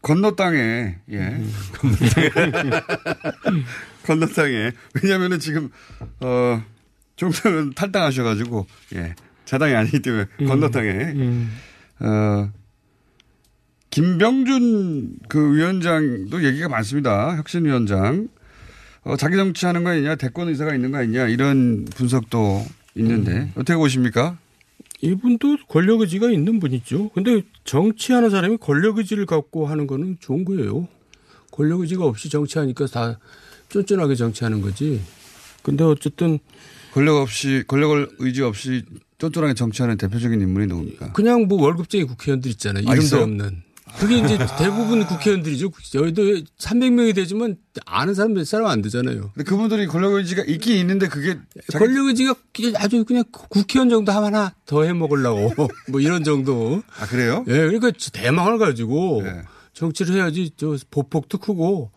[0.02, 1.42] 건너 땅에, 예.
[4.04, 4.72] 건너 땅에.
[5.02, 5.70] 왜냐면은 지금,
[6.20, 6.62] 어,
[7.16, 9.16] 종상은 탈당하셔가지고, 예.
[9.46, 11.14] 자당이 아니기 때문에 건너 땅에.
[12.00, 12.52] 어,
[13.92, 17.36] 김병준 그 위원장도 얘기가 많습니다.
[17.38, 18.30] 혁신위원장.
[19.04, 24.38] 어, 자기 정치하는 거 아니냐, 대권 의사가 있는 거 아니냐, 이런 분석도 있는데, 어떻게 보십니까?
[25.02, 27.10] 이분도 권력 의지가 있는 분이죠.
[27.10, 30.88] 근데 정치하는 사람이 권력 의지를 갖고 하는 거는 좋은 거예요.
[31.52, 33.20] 권력 의지가 없이 정치하니까 다
[33.70, 35.02] 쫀쫀하게 정치하는 거지.
[35.64, 36.40] 근데 어쨌든
[36.94, 38.84] 권력 없이, 권력을 의지 없이
[39.18, 41.14] 쫀쫀하게 정치하는 대표적인 인물이 누굽니까?
[41.14, 42.84] 그냥 뭐 월급쟁이 국회의원들 있잖아요.
[42.88, 43.24] 아, 이름도 있어요?
[43.24, 43.64] 없는.
[44.00, 45.72] 그게 이제 대부분 국회의원들이죠.
[45.96, 46.22] 여의도
[46.60, 49.32] 300명이 되지만 아는 사람 몇 사람 안 되잖아요.
[49.34, 51.38] 근데 그분들이 권력 의지가 있긴 있는데 그게
[51.74, 52.34] 권력 의지가
[52.78, 55.54] 아주 그냥 국회의원 정도 하나 더 해 먹으려고
[55.90, 56.82] 뭐 이런 정도.
[57.00, 57.46] 아 그래요?
[57.48, 59.24] 예, 그러니까 대망을 가지고
[59.74, 61.92] 정치를 해야지 저 보폭도 크고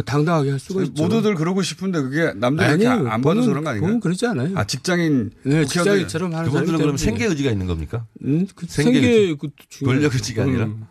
[0.00, 1.02] 당당하게 할 수가 있죠.
[1.02, 3.80] 모두들 그러고 싶은데 그게 남들이 이렇게 안 그건- 그런 거 아닌가요?
[3.80, 4.52] 그건 그러지 않아요.
[4.56, 5.30] 아, 직장인.
[5.42, 6.96] 네, 직장인처럼 하는 그분들은 그럼.
[6.96, 8.06] 생계 의지가 있는 겁니까?
[8.24, 9.32] 음, 그 생계 생계 의지.
[9.32, 9.98] 그것도 중요하죠.
[10.00, 10.64] 권력 의지가 아니라.
[10.64, 10.86] 음.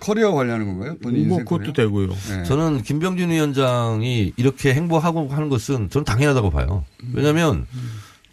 [0.00, 0.96] 커리어 관리하는 건가요?
[1.02, 1.72] 본인 뭐 그것도 커리어?
[1.72, 2.08] 되고요.
[2.08, 2.44] 네.
[2.44, 6.84] 저는 김병준 위원장이 이렇게 행보하고 하는 것은 저는 당연하다고 봐요.
[7.14, 7.66] 왜냐하면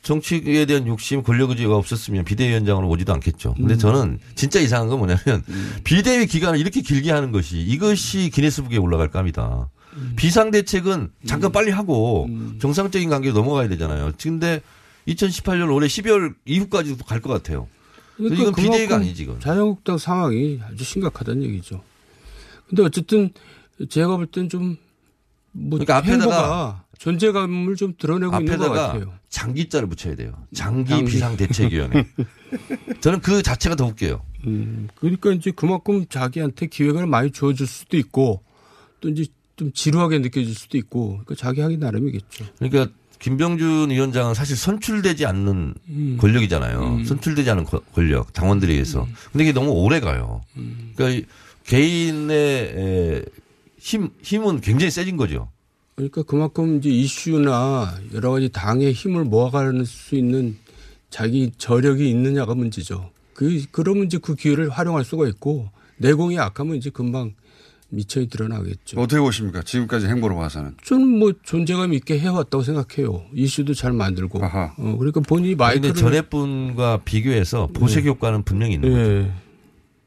[0.01, 3.53] 정치에 대한 욕심, 권력 의지가 없었으면 비대위원장으로 오지도 않겠죠.
[3.53, 3.79] 근데 음.
[3.79, 5.43] 저는 진짜 이상한 건 뭐냐면
[5.83, 9.69] 비대위 기간을 이렇게 길게 하는 것이 이것이 기네스북에 올라갈까 합니다.
[9.95, 10.13] 음.
[10.15, 12.29] 비상 대책은 잠깐 빨리 하고
[12.59, 14.11] 정상적인 관계로 넘어가야 되잖아요.
[14.21, 14.61] 근데
[15.07, 17.67] 2018년 올해 12월 이후까지도 갈 것 같아요.
[18.17, 19.39] 그러니까 이건 비대위가 아니지, 이건.
[19.39, 21.81] 자유한국당 상황이 아주 심각하다는 얘기죠.
[22.69, 23.31] 근데 어쨌든
[23.89, 24.77] 제가 볼 땐 좀
[25.53, 29.13] 뭐 그러니까 앞에다가 존재감을 좀 드러내고 있는 것 앞에다가 같아요.
[29.27, 30.31] 장기자를 붙여야 돼요.
[30.53, 31.11] 장기, 장기.
[31.11, 32.07] 비상대책위원회.
[33.01, 34.21] 저는 그 자체가 더 웃겨요.
[34.47, 38.43] 음, 그러니까 이제 그만큼 자기한테 기회가 많이 주어질 수도 있고
[39.01, 39.25] 또 이제
[39.61, 42.45] 좀 지루하게 느껴질 수도 있고 그러니까 자기 하기 나름이겠죠.
[42.57, 46.17] 그러니까 김병준 위원장은 사실 선출되지 않는 음.
[46.19, 46.95] 권력이잖아요.
[46.95, 47.05] 음.
[47.05, 49.07] 선출되지 않은 거- 권력, 당원들에 의해서.
[49.31, 50.41] 근데 이게 너무 오래 가요.
[50.57, 50.93] 음.
[50.95, 51.25] 그러니까 이
[51.67, 53.25] 개인의 에,
[53.77, 55.51] 힘, 힘은 굉장히 세진 거죠.
[55.93, 60.57] 그러니까 그만큼 이제 이슈나 여러 가지 당의 힘을 모아갈 수 있는
[61.11, 63.11] 자기 저력이 있느냐가 문제죠.
[63.35, 67.35] 그 그러면 이제 그 기회를 활용할 수가 있고 내공이 약하면 이제 금방
[67.91, 68.99] 미천이 드러나겠죠.
[68.99, 69.61] 어떻게 보십니까?
[69.61, 70.75] 지금까지 행보로 봐서는.
[70.83, 73.23] 저는 뭐 존재감 있게 해왔다고 생각해요.
[73.33, 74.39] 이슈도 잘 만들고.
[74.43, 79.01] 어, 그러니까 본인이 마이크를 전에 분과 비교해서 보색 효과는 분명히 있는 거죠.
[79.09, 79.31] 네.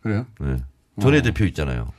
[0.01, 0.27] 그래요?
[0.41, 0.57] 네.
[1.01, 1.23] 전에 어.
[1.23, 1.93] 대표 있잖아요.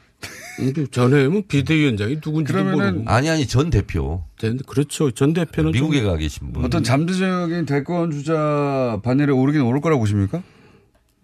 [0.57, 3.03] 근데 전에 뭐 비대위원장이 누군지도 모르고.
[3.05, 4.23] 아니 아니 전 대표.
[4.65, 5.11] 그렇죠.
[5.11, 6.65] 전 대표는 미국에 좀- 가 계신 분.
[6.65, 10.41] 어떤 잠재적인 대권 주자 반열에 오르긴 오를 거라고 보십니까?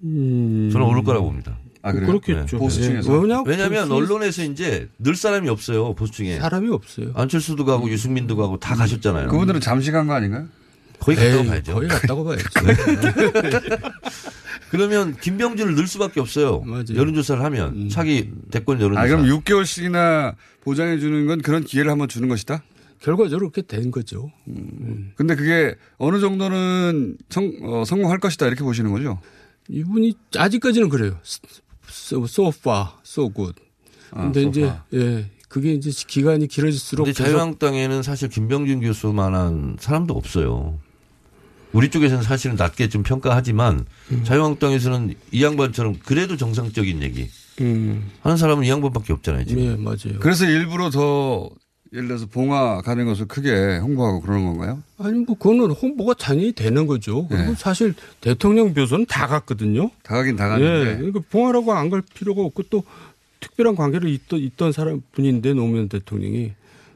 [0.04, 0.70] 음.
[0.72, 1.51] 저는 오를 거라고 봅니다.
[1.84, 2.08] 아, 그래요?
[2.08, 2.58] 그렇겠죠.
[2.58, 3.12] 보수층에서.
[3.18, 3.22] 예.
[3.22, 3.44] 왜냐?
[3.46, 6.40] 왜냐하면 보수- 언론에서 이제 늘 사람이 없어요 보수층에.
[6.40, 7.12] 사람이 없어요.
[7.16, 9.30] 안철수도 가고 유승민도 가고 다 가셨잖아요.
[9.30, 10.48] 그분들은 잠시 간 거 아닌가요?
[11.00, 11.74] 거의 갔다고 에이, 봐야죠.
[11.74, 12.44] 거의 갔다고 봐야죠.
[14.70, 16.64] 그러면 김병준을 넣을 수밖에 없어요.
[16.94, 19.02] 여론조사를 하면 차기 대권 여론조사.
[19.04, 22.64] 아, 그럼 6개월씩이나 보장해 주는 건 그런 기회를 한번 주는 것이다?
[23.00, 24.32] 결과적으로 그렇게 된 거죠.
[25.16, 29.20] 근데 그게 어느 정도는 성, 어, 성공할 것이다 이렇게 보시는 거죠?
[29.70, 31.18] 이분이 아직까지는 그래요.
[31.92, 33.56] So, so far, so good.
[34.12, 34.74] 아, 근데 so 이제.
[34.94, 40.80] 예 그게 이제 기간이 길어질수록 근데 자유한국당에는 사실 김병준 교수만한 사람도 없어요.
[41.74, 44.24] 우리 쪽에서는 사실은 낮게 좀 평가하지만 음.
[44.24, 47.30] 자유한국당에서는 이 양반처럼 그래도 정상적인 얘기
[47.60, 48.10] 음.
[48.22, 49.46] 하는 사람은 이 양반밖에 없잖아요.
[49.46, 49.64] 지금.
[49.64, 50.20] 예, 맞아요.
[50.20, 51.50] 그래서 일부러 더
[51.94, 54.82] 예를 들어서 봉화 가는 것을 크게 홍보하고 그러는 건가요?
[54.98, 57.28] 아니 뭐 그거는 홍보가 당연히 되는 거죠.
[57.28, 57.56] 그리고 예.
[57.56, 59.92] 사실 대통령 묘소는 다 갔거든요.
[60.04, 60.92] 다 가긴 다 갔는데.
[60.92, 62.84] 예, 그러니까 봉하라고 안 갈 필요가 없고 또
[63.42, 66.54] 특별한 관계를 있던, 있던 사람 분인데 노무현 대통령이.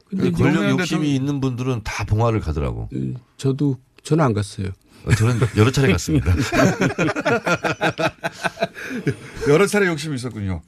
[0.08, 2.88] 근데 이제 권력 욕심이 있는 분들은 다 봉화를 가더라고.
[2.90, 4.70] 대통령- 저도 저는 안 갔어요.
[5.06, 6.34] 어, 저는 여러 차례 갔습니다.
[9.50, 10.62] 여러 차례 욕심이 있었군요.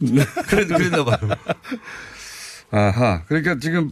[0.47, 1.17] 그래, 그랬나 봐요.
[2.71, 3.23] 아하.
[3.27, 3.89] 그러니까 지금,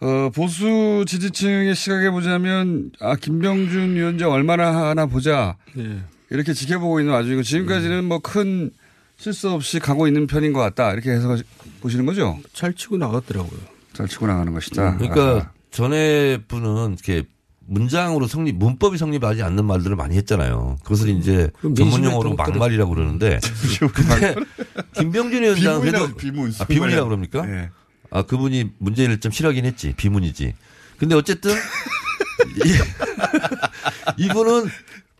[0.00, 5.56] 어, 보수 지지층의 시각에 보자면, 아, 김병준 위원장 얼마나 하나 보자.
[5.78, 6.00] 예.
[6.30, 8.70] 이렇게 지켜보고 있는 와중이고, 지금까지는 뭐 큰
[9.16, 10.92] 실수 없이 가고 있는 편인 것 같다.
[10.92, 11.36] 이렇게 해서
[11.80, 12.38] 보시는 거죠?
[12.52, 13.58] 잘 치고 나갔더라고요.
[13.94, 14.98] 잘 치고 나가는 것이다.
[14.98, 15.50] 그러니까 아하.
[15.70, 17.22] 전에 분은 이렇게
[17.66, 20.76] 문장으로 성립, 문법이 성립하지 않는 말들을 많이 했잖아요.
[20.84, 23.40] 그것을 이제 그럼 전문 용어로 또 막말이라고 그러는데.
[23.94, 24.34] 근데
[24.94, 26.52] 김병준 위원장은 그래도 비문이라고, 비문.
[26.60, 27.48] 아, 비문이라고 그럽니까?
[27.48, 27.70] 예.
[28.10, 29.92] 아, 그분이 문제를 좀 싫어하긴 했지.
[29.96, 30.54] 비문이지.
[30.98, 32.72] 근데 어쨌든 이,
[34.24, 34.66] 이분은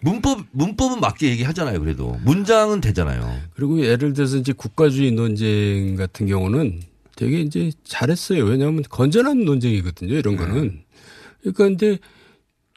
[0.01, 1.80] 문법 문법은 맞게 얘기하잖아요.
[1.80, 3.41] 그래도 문장은 되잖아요.
[3.55, 6.82] 그리고 예를 들어서 이제 국가주의 논쟁 같은 경우는
[7.16, 8.45] 되게 이제 잘했어요.
[8.45, 10.14] 왜냐하면 건전한 논쟁이거든요.
[10.14, 10.82] 이런 거는.
[11.41, 11.99] 그러니까 근데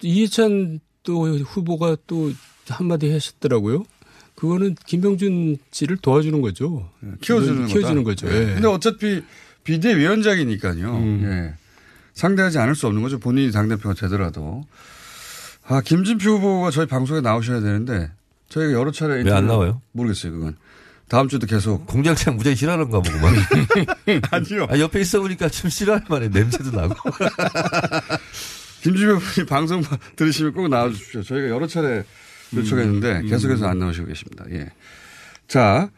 [0.01, 2.32] 이해찬 또 후보가 또
[2.68, 3.84] 한마디 하셨더라고요.
[4.36, 6.89] 그거는 김병준 씨를 도와주는 거죠.
[7.22, 8.03] 키워주는 키워주는.
[8.05, 8.28] 거죠.
[8.30, 8.36] 예.
[8.36, 8.53] 예.
[8.53, 9.22] 근데 어차피
[9.70, 10.95] 비대위원장이니까요.
[10.97, 11.22] 음.
[11.26, 11.53] 예.
[12.13, 13.20] 상대하지 않을 수 없는 거죠.
[13.20, 14.65] 본인이 당대표가 되더라도.
[15.67, 18.09] 아, 김진표 후보가 저희 방송에 나오셔야 되는데
[18.49, 19.82] 저희가 여러 차례 왜 안 나와요?
[19.91, 20.32] 모르겠어요.
[20.34, 20.57] 그건.
[21.07, 21.86] 다음 주도 계속.
[21.88, 23.34] 공장장 무지하게 싫어하는가 보구만.
[24.32, 24.67] 아니요.
[24.70, 26.28] 아, 옆에 있어 보니까 좀 싫어할 만해.
[26.30, 26.95] 냄새도 나고.
[28.82, 29.84] 김진표 분이 방송
[30.15, 31.22] 들으시면 꼭 나와 주십시오.
[31.24, 32.03] 저희가 여러 차례
[32.55, 34.45] 요청했는데 계속해서 안 나오시고 계십니다.
[34.51, 34.70] 예.
[35.47, 35.89] 자,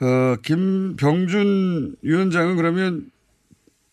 [0.00, 3.10] 어, 김병준 위원장은 그러면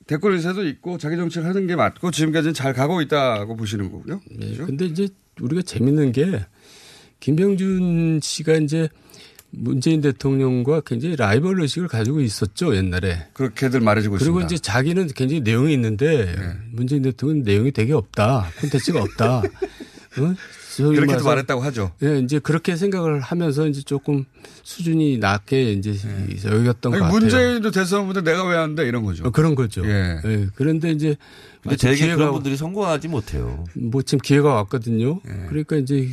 [0.08, 4.22] 대권 의사도 있고 자기 정치를 하는 게 맞고 지금까지는 잘 가고 있다고 보시는 거고요.
[4.32, 5.08] 네, 근데 이제
[5.42, 6.46] 우리가 재밌는 게
[7.20, 8.90] 김병준 씨가 이제
[9.56, 13.28] 문재인 대통령과 굉장히 라이벌 의식을 가지고 있었죠 옛날에.
[13.34, 14.46] 그렇게들 말해주고 그리고 있습니다.
[14.46, 16.54] 이제 자기는 굉장히 내용이 있는데 네.
[16.72, 18.50] 문재인 대통령은 내용이 되게 없다.
[18.60, 19.38] 콘텐츠가 없다.
[20.20, 20.36] 어?
[20.78, 21.92] 그렇게도 말했다고 하죠.
[22.04, 24.26] 예, 이제 그렇게 생각을 하면서 이제 조금
[24.64, 25.92] 수준이 낮게 이제
[26.46, 27.04] 여겼던 것 네.
[27.04, 27.12] 아니, 같아요.
[27.12, 28.88] 문재인도 대선 후보인데 내가 왜안 돼?
[28.88, 29.26] 이런 거죠.
[29.26, 29.86] 어, 그런 거죠.
[29.86, 30.20] 예.
[30.26, 31.16] 예, 그런데 이제
[31.64, 33.64] 근데 되게 기회가 그런 분들이 성공하지 못해요.
[33.74, 35.22] 뭐 지금 기회가 왔거든요.
[35.28, 35.48] 예.
[35.48, 36.10] 그러니까 이제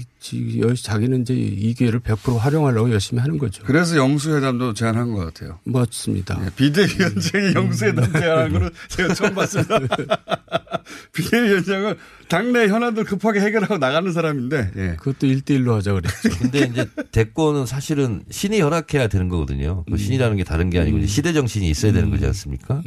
[0.83, 3.65] 자기는 이제 이 기회를 100% 활용하려고 열심히 하는 거죠.
[3.65, 5.59] 그래서 영수회담도 제안한 것 같아요.
[5.65, 6.41] 맞습니다.
[6.45, 9.81] 예, 비대위원장이 영수회담 제안한 거는 제가 처음 봤습니다.
[11.15, 11.97] 비대위원장은
[12.29, 14.71] 당내 현안들 급하게 해결하고 나가는 사람인데.
[14.77, 14.97] 예.
[14.99, 16.29] 그것도 1대1로 하자 그랬죠.
[16.39, 19.85] 근데 이제 대권은 사실은 신이 허락해야 되는 거거든요.
[19.91, 22.83] 그 신이라는 게 다른 게 아니고 이제 시대 정신이 있어야 되는 거지 않습니까?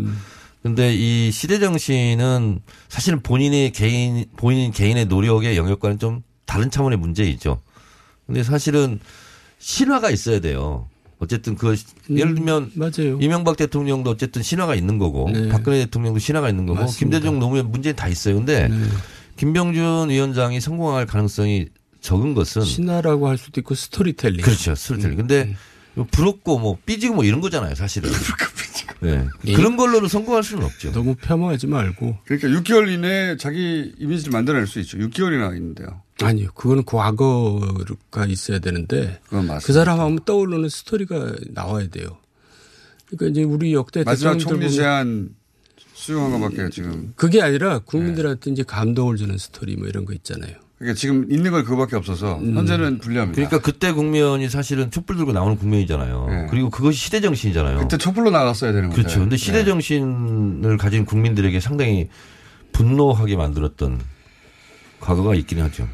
[0.63, 7.61] 근데 이 시대 정신은 사실은 본인의 개인 본인 개인의 노력의 영역과는 좀 다른 차원의 문제이죠.
[8.25, 8.99] 근데 사실은
[9.59, 10.87] 신화가 있어야 돼요.
[11.19, 11.75] 어쨌든 그
[12.09, 13.19] 예를 들면 맞아요.
[13.21, 15.49] 이명박 대통령도 어쨌든 신화가 있는 거고 네.
[15.49, 17.17] 박근혜 대통령도 신화가 있는 거고 맞습니다.
[17.19, 18.35] 김대중 노무현 문재인 다 있어요.
[18.35, 18.69] 근데
[19.37, 21.67] 김병준 위원장이 성공할 가능성이
[22.01, 24.41] 적은 것은 신화라고 할 수도 있고 스토리텔링.
[24.41, 24.75] 그렇죠.
[24.75, 25.17] 스토리텔링.
[25.17, 25.55] 근데 뭐
[26.11, 28.09] 부럽고 뭐 삐지고 뭐 이런 거잖아요, 사실은.
[29.01, 29.27] 네.
[29.45, 29.53] 예.
[29.53, 30.91] 그런 걸로는 성공할 수는 없죠.
[30.93, 32.17] 너무 폄하하지 말고.
[32.25, 34.97] 그러니까 6개월 이내에 자기 이미지를 만들어낼 수 있죠.
[34.97, 36.01] 6개월이나 있는데요.
[36.21, 36.51] 아니요.
[36.53, 39.65] 그거는 과거가 있어야 되는데 그건 맞습니다.
[39.65, 42.17] 그 사람 하면 떠오르는 스토리가 나와야 돼요.
[43.07, 45.35] 그러니까 이제 우리 역대 마지막 총리 제안
[45.93, 47.13] 수용한 것밖에 지금.
[47.15, 50.55] 그게 아니라 국민들한테 이제 감동을 주는 스토리 뭐 이런 거 있잖아요.
[50.77, 52.57] 그러니까 지금 있는 걸 그거밖에 없어서 음.
[52.57, 53.35] 현재는 불리합니다.
[53.35, 56.47] 그러니까 그때 국면이 사실은 촛불 들고 나오는 국면이잖아요.
[56.49, 57.77] 그리고 그것이 시대 정신이잖아요.
[57.77, 59.01] 그때 촛불로 나갔어야 되는 거죠.
[59.01, 59.19] 그렇죠.
[59.21, 59.65] 근데 시대 네.
[59.65, 62.09] 정신을 가진 국민들에게 상당히
[62.73, 64.01] 분노하게 만들었던
[64.99, 65.87] 과거가 있긴 하죠.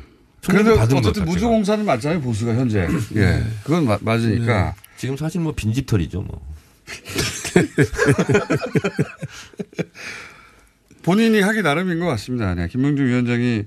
[1.04, 1.26] 것 어쨌든.
[1.26, 2.88] 무주공사는 맞잖아요, 보수가 현재.
[3.16, 3.44] 예.
[3.64, 4.74] 그건 마- 맞으니까.
[4.98, 6.42] 지금 사실 뭐 빈집털이죠, 뭐.
[11.04, 12.56] 본인이 하기 나름인 것 같습니다.
[12.56, 12.68] 네.
[12.68, 13.64] 김명중 위원장이 어,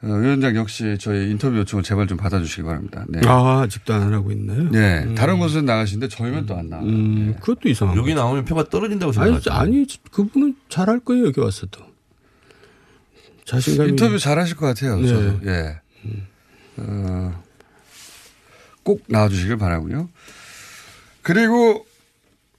[0.00, 3.04] 위원장 역시 저희 인터뷰 요청을 제발 좀 받아주시기 바랍니다.
[3.08, 3.20] 네.
[3.26, 4.70] 아, 아직도 안 하고 있나요?
[4.70, 5.02] 네.
[5.04, 5.14] 음.
[5.16, 6.86] 다른 곳은 나가시는데 저희만 또안 나와요.
[6.86, 9.50] 음, 그것도 이상한 여기 나오면 표가 떨어진다고 아니, 생각하죠.
[9.50, 11.80] 아니, 그분은 잘할 거예요, 여기 와서도.
[13.44, 13.90] 자신감이.
[13.90, 15.00] 인터뷰 잘 하실 것 같아요.
[15.00, 15.08] 네.
[15.08, 15.40] 저도.
[15.46, 15.80] 예.
[16.76, 17.42] 어,
[18.84, 20.08] 꼭 나와주시길 바라고요.
[21.22, 21.84] 그리고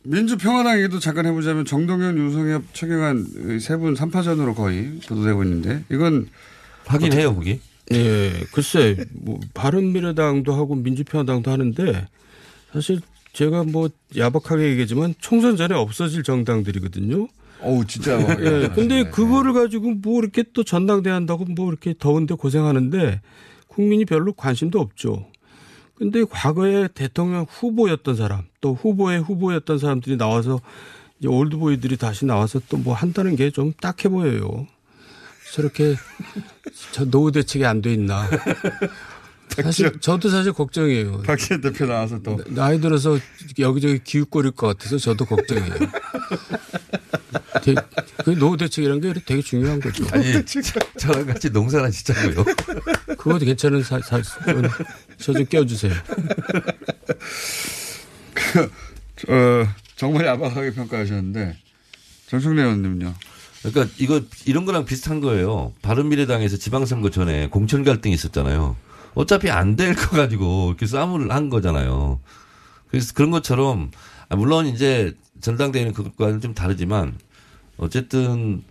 [0.03, 6.27] 민주평화당 얘기도 잠깐 해보자면 정동현, 유성엽, 최경환 세 분 3파전으로 거의 보도되고 있는데 이건
[6.89, 7.59] 하긴 해요, 거기.
[7.91, 12.07] 예, 글쎄, 뭐, 바른미래당도 하고 민주평화당도 하는데,
[12.73, 12.99] 사실
[13.33, 17.27] 제가 뭐, 야박하게 얘기하지만 총선 전에 없어질 정당들이거든요.
[17.61, 18.19] 어우, 진짜.
[18.39, 23.21] 예, 근데 그거를 가지고 뭐 이렇게 또 전당대 한다고 뭐 이렇게 더운데 고생하는데,
[23.67, 25.25] 국민이 별로 관심도 없죠.
[25.95, 30.61] 근데 과거에 대통령 후보였던 사람, 또 후보의 후보였던 사람들이 나와서
[31.19, 34.65] 이제 올드보이들이 다시 나와서 또 뭐 한다는 게 좀 딱해 보여요.
[35.53, 35.95] 저렇게
[36.91, 38.29] 저 노후 대책이 안 돼 있나.
[39.63, 41.23] 사실 저도 사실 걱정이에요.
[41.23, 42.39] 박지원 대표 나와서 또.
[42.49, 43.17] 나이 들어서
[43.57, 45.73] 여기저기 기웃거릴 것 같아서 저도 걱정이에요.
[47.63, 47.75] 되-
[48.23, 50.05] 그 노후 대책이라는 게 되게 중요한 거죠.
[50.11, 50.45] 아니,
[50.97, 52.45] 저랑 같이 농사나 짓자고요.
[53.17, 54.21] 그것도 괜찮은 사, 사,
[55.17, 55.93] 저좀 껴주세요.
[59.27, 61.57] 어, 정말 야박하게 평가하셨는데
[62.27, 63.13] 정청래 의원님은요.
[63.64, 65.74] 그러니까 이거 이런 거랑 비슷한 거예요.
[65.82, 68.76] 바른미래당에서 지방선거 전에 공천 갈등이 있었잖아요.
[69.16, 72.20] 어차피 안 될 거 가지고 이렇게 싸움을 한 거잖아요.
[72.89, 73.91] 그래서 그런 것처럼
[74.30, 77.16] 아, 물론 이제 전당대회는 그것과는 좀 다르지만
[77.78, 78.64] 어쨌든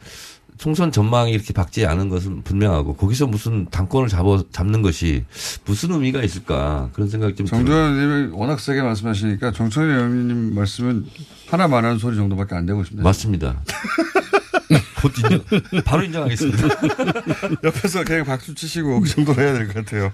[0.59, 5.25] 총선 전망이 이렇게 밝지 않은 것은 분명하고 거기서 무슨 당권을 잡아 잡는 것이
[5.65, 7.47] 무슨 의미가 있을까 그런 생각이 좀.
[7.47, 11.07] 정도현 의원님이 워낙 세게 말씀하시니까 정청래 의원님 말씀은
[11.49, 13.03] 하나 말하는 소리 정도밖에 안 되고 있습니다.
[13.05, 13.63] 맞습니다.
[15.01, 15.45] 곧 인정,
[15.85, 16.69] 바로 인정하겠습니다.
[17.65, 20.13] 옆에서 그냥 박수 치시고 그 정도 해야 될 것 같아요.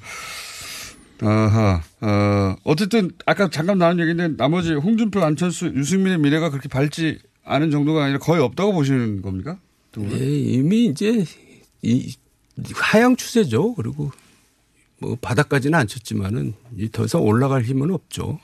[1.23, 7.71] 아하, 어, 어쨌든 아까 잠깐 나온 얘기인데 나머지 홍준표, 안철수, 유승민의 미래가 그렇게 밝지 않은
[7.71, 9.59] 정도가 아니라 거의 없다고 보시는 겁니까?
[9.99, 11.25] 예, 이미 이제
[11.83, 12.15] 이
[12.75, 13.75] 하향 추세죠.
[13.75, 14.11] 그리고
[14.99, 18.39] 뭐 바닥까지는 안 쳤지만은 이더 이상 올라갈 힘은 없죠.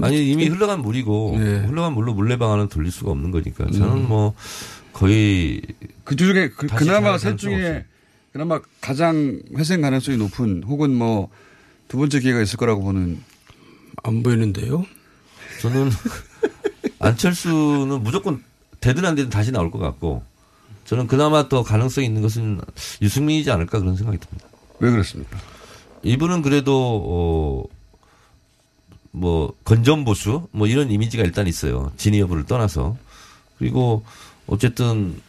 [0.00, 1.56] 아니 이미 좀- 흘러간 물이고 네.
[1.66, 4.34] 흘러간 물로 물레방아는 돌릴 수가 없는 거니까 저는 뭐
[4.98, 5.60] 거의
[6.04, 7.84] 그 중에 그, 그나마 잘셋 중에
[8.32, 11.30] 그나마 가장 회생 가능성이 높은 혹은 뭐
[11.88, 13.22] 두 번째 기회가 있을 거라고 보는
[14.04, 14.86] 안 보이는데요.
[15.62, 15.90] 저는
[17.00, 18.44] 안철수는 무조건
[18.80, 20.22] 되든 안 되든 다시 나올 것 같고
[20.84, 22.60] 저는 그나마 더 가능성이 있는 것은
[23.02, 24.46] 유승민이지 않을까 그런 생각이 듭니다.
[24.78, 25.38] 왜 그렇습니까?
[26.02, 27.66] 이분은 그래도
[29.12, 31.90] 어뭐 건전보수 뭐 이런 이미지가 일단 있어요.
[31.96, 32.96] 진위 여부를 떠나서
[33.58, 34.04] 그리고
[34.48, 35.20] 어쨌든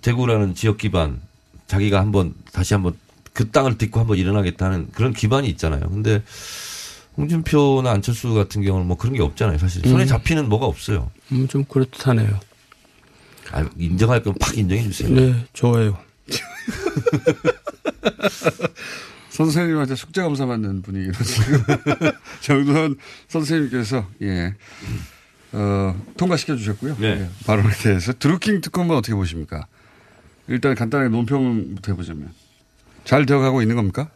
[0.00, 1.20] 대구라는 지역 기반
[1.66, 2.94] 자기가 한번 다시 한번
[3.32, 5.80] 그 땅을 딛고 한번 일어나겠다는 그런 기반이 있잖아요.
[5.88, 6.22] 근데
[7.16, 9.58] 홍준표나 안철수 같은 경우는 뭐 그런 게 없잖아요.
[9.58, 10.06] 사실 손에 음.
[10.06, 11.10] 잡히는 뭐가 없어요.
[11.32, 12.40] 음, 좀 그렇듯하네요.
[13.50, 15.12] 아, 인정할 거면 팍 인정해 주세요.
[15.12, 15.98] 네, 좋아요.
[19.30, 21.62] 선생님한테 숙제 검사 받는 분위기로 지금
[22.40, 22.96] 정두원
[23.28, 24.54] 선생님께서 예
[25.52, 26.96] 어, 통과시켜 주셨고요.
[26.98, 27.06] 네.
[27.22, 29.66] 예, 발언에 대해서 드루킹 특검은 어떻게 보십니까?
[30.46, 32.32] 일단 간단하게 논평부터 해보자면
[33.04, 34.10] 잘 되어가고 있는 겁니까?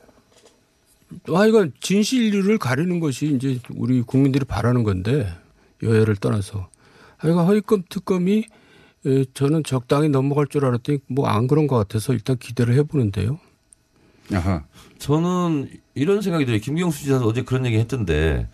[1.28, 5.30] 아, 이건 진실을 가리는 것이 이제 우리 국민들이 바라는 건데
[5.82, 6.68] 여야를 떠나서.
[7.18, 8.44] 아, 이거 허위검 특검이
[9.04, 13.38] 에, 저는 적당히 넘어갈 줄 알았더니 뭐 안 그런 것 같아서 일단 기대를 해보는데요.
[14.32, 14.64] 아하.
[14.98, 16.60] 저는 이런 생각이 들어요.
[16.60, 18.48] 김경수 지사도 어제 그런 얘기 했던데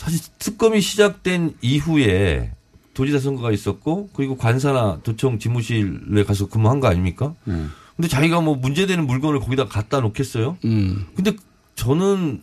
[0.00, 2.52] 사실 특검이 시작된 이후에
[2.94, 7.34] 도지사 선거가 있었고 그리고 관사나 도청 집무실에 가서 근무한 거 아닙니까?
[7.48, 7.70] 음.
[7.96, 10.56] 근데 자기가 뭐 문제되는 물건을 거기다 갖다 놓겠어요?
[10.64, 11.04] 음.
[11.14, 11.36] 근데
[11.74, 12.40] 저는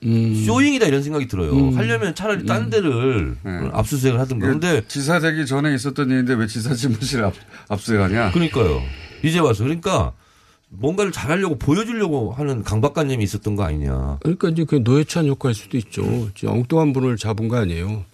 [0.00, 1.50] 쇼잉이다 이런 생각이 들어요.
[1.52, 1.76] 음.
[1.76, 3.36] 하려면 차라리 딴 데를
[3.72, 4.46] 압수수색을 하든가.
[4.46, 7.34] 근데 지사 되기 전에 있었던 일인데 왜 지사 집무실 압,
[7.68, 8.30] 압수하냐?
[8.30, 8.80] 그러니까요.
[9.24, 10.12] 이제 와서 그러니까
[10.74, 14.18] 뭔가를 잘하려고 보여주려고 하는 강박관념이 있었던 거 아니냐.
[14.22, 16.02] 그러니까 이제 그 노회찬 효과일 수도 있죠.
[16.44, 18.04] 엉뚱한 분을 잡은 거 아니에요.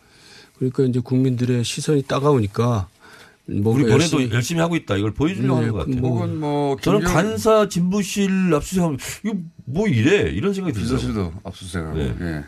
[0.57, 2.89] 그러니까 이제 국민들의 시선이 따가우니까
[3.47, 4.97] 우리 번에도 열심히, 열심히 하고 있다.
[4.97, 6.01] 이걸 보여주려고 네, 하는 것 같아요.
[6.01, 9.35] 뭐- 혹은 뭐 저는 관사 집무실 압수수색하면 이거
[9.65, 10.91] 뭐 이래 이런 생각이 들어요.
[10.97, 11.97] 비서실도 압수수색하고.
[11.97, 12.15] 네.
[12.21, 12.45] 예.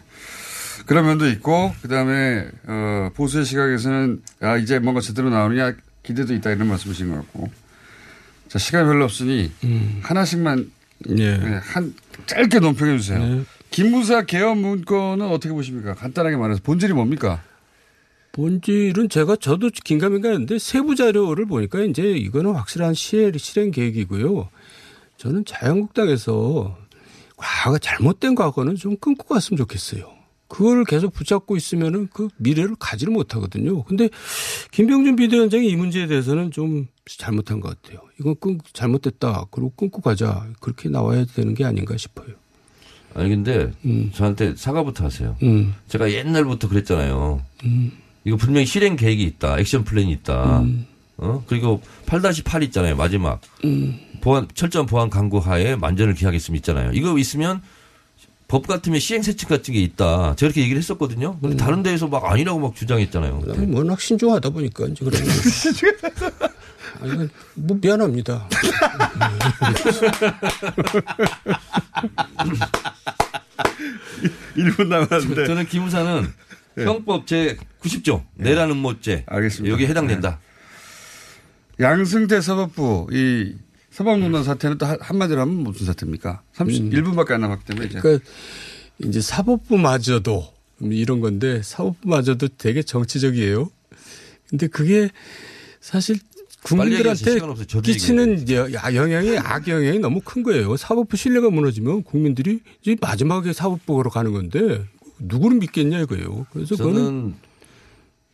[0.86, 6.66] 그런 면도 있고 그다음에 어, 보수의 시각에서는 아 이제 뭔가 제대로 나오느냐 기대도 있다 이런
[6.68, 7.50] 말씀이신 것 같고.
[8.50, 9.48] 자 시간이 별로 없으니
[10.02, 10.72] 하나씩만
[11.16, 11.22] 예.
[11.24, 11.94] 예, 한
[12.26, 13.44] 짧게 논평해 주세요.
[13.70, 15.94] 김무사 개헌 문건은 어떻게 보십니까?
[15.94, 17.40] 간단하게 말해서 본질이 뭡니까?
[18.32, 24.48] 본질은 제가 저도 긴가민가했는데 세부 자료를 보니까 이제 이거는 확실한 시행, 실행 계획이고요.
[25.16, 26.76] 저는 자유한국당에서
[27.36, 30.10] 과거 잘못된 과거는 좀 끊고 갔으면 좋겠어요.
[30.48, 33.84] 그거를 계속 붙잡고 있으면은 그 미래를 가지를 못하거든요.
[33.84, 34.08] 근데
[34.72, 36.88] 김병준 비대위원장이 이 문제에 대해서는 좀
[37.18, 38.00] 잘못한 것 같아요.
[38.18, 39.46] 이건 끊, 잘못됐다.
[39.50, 40.46] 그리고 끊고 가자.
[40.60, 42.34] 그렇게 나와야 되는 게 아닌가 싶어요.
[43.14, 43.72] 아니 근데
[44.14, 45.36] 저한테 사과부터 하세요.
[45.42, 45.74] 음.
[45.88, 47.42] 제가 옛날부터 그랬잖아요.
[47.64, 47.92] 음.
[48.24, 49.58] 이거 분명히 실행 계획이 있다.
[49.58, 50.60] 액션 플랜이 있다.
[50.60, 50.86] 음.
[51.16, 51.42] 어?
[51.46, 52.96] 그리고 8-8 있잖아요.
[52.96, 53.40] 마지막.
[53.64, 53.98] 음.
[54.20, 56.60] 보안, 철저한 보안 강구 하에 만전을 기하겠습니다.
[56.60, 56.92] 있잖아요.
[56.92, 57.62] 이거 있으면
[58.48, 60.34] 법 같으면 시행세칙 같은 게 있다.
[60.34, 61.38] 제가 그렇게 얘기를 했었거든요.
[61.40, 63.42] 근데 다른 데에서 막 아니라고 막 주장했잖아요.
[63.72, 65.20] 워낙 신중하다 보니까 이제 그런
[67.02, 68.48] 아니, 뭐 미안합니다.
[74.56, 75.46] 1분 남았는데.
[75.46, 76.26] 저는 기무사는
[76.76, 76.84] 네.
[76.84, 79.72] 형법 제 90조 내라는 못죄 알겠습니다.
[79.72, 80.40] 여기 해당된다.
[81.80, 83.54] 양승태 사법부 이
[83.90, 86.42] 사법농단 사태는 또 한- 한마디로 하면 무슨 사태입니까?
[86.54, 87.98] 31분밖에 안 남았기 때문에 이제.
[88.00, 88.24] 그러니까
[89.02, 93.70] 이제 사법부마저도 이런 건데 사법부마저도 되게 정치적이에요.
[94.48, 95.10] 근데 그게
[95.80, 96.18] 사실.
[96.62, 97.38] 국민들한테
[97.82, 100.76] 끼치는 영향이 악 영향이 너무 큰 거예요.
[100.76, 104.84] 사법부 신뢰가 무너지면 국민들이 이제 마지막에 사법부로 가는 건데
[105.18, 106.46] 누구를 믿겠냐 이거예요.
[106.52, 107.34] 그래서 그거는 저는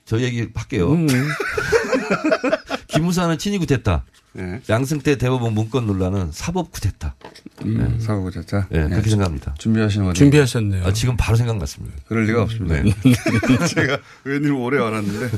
[0.04, 0.92] 저 얘기 할게요.
[0.92, 1.06] 음.
[2.88, 4.04] 기무사는 친이구 됐다.
[4.32, 4.60] 네.
[4.68, 7.16] 양승태 대법원 문건 논란은 사법구 됐다.
[7.64, 8.68] 음, 사고가 됐다.
[8.70, 9.10] 네, 그렇게 네.
[9.10, 9.54] 생각합니다.
[9.58, 10.18] 준비하시는 거죠?
[10.18, 10.84] 준비하셨네요.
[10.84, 11.96] 아, 지금 바로 생각 났습니다.
[12.06, 12.82] 그럴 리가 없습니다.
[12.82, 12.92] 네.
[13.74, 15.36] 제가 웬일 오래 알았는데.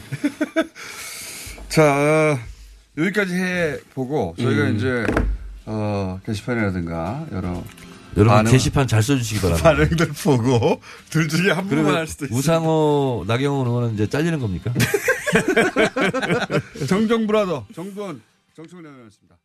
[1.70, 2.38] 자,
[2.98, 4.76] 여기까지 해 보고 저희가 음.
[4.76, 5.06] 이제
[5.66, 7.62] 어, 게시판이라든가 여러
[8.16, 9.70] 여러분 반응- 게시판 잘 써주시기 바랍니다.
[9.70, 10.80] 반응들 보고
[11.10, 12.38] 둘 중에 한 분만 할 수도 있어요.
[12.38, 14.72] 우상호, 나경원 의원은 이제 잘리는 겁니까?
[16.88, 18.22] 정정브라더 정두원
[18.56, 19.36] 정청래 의원이었습니다.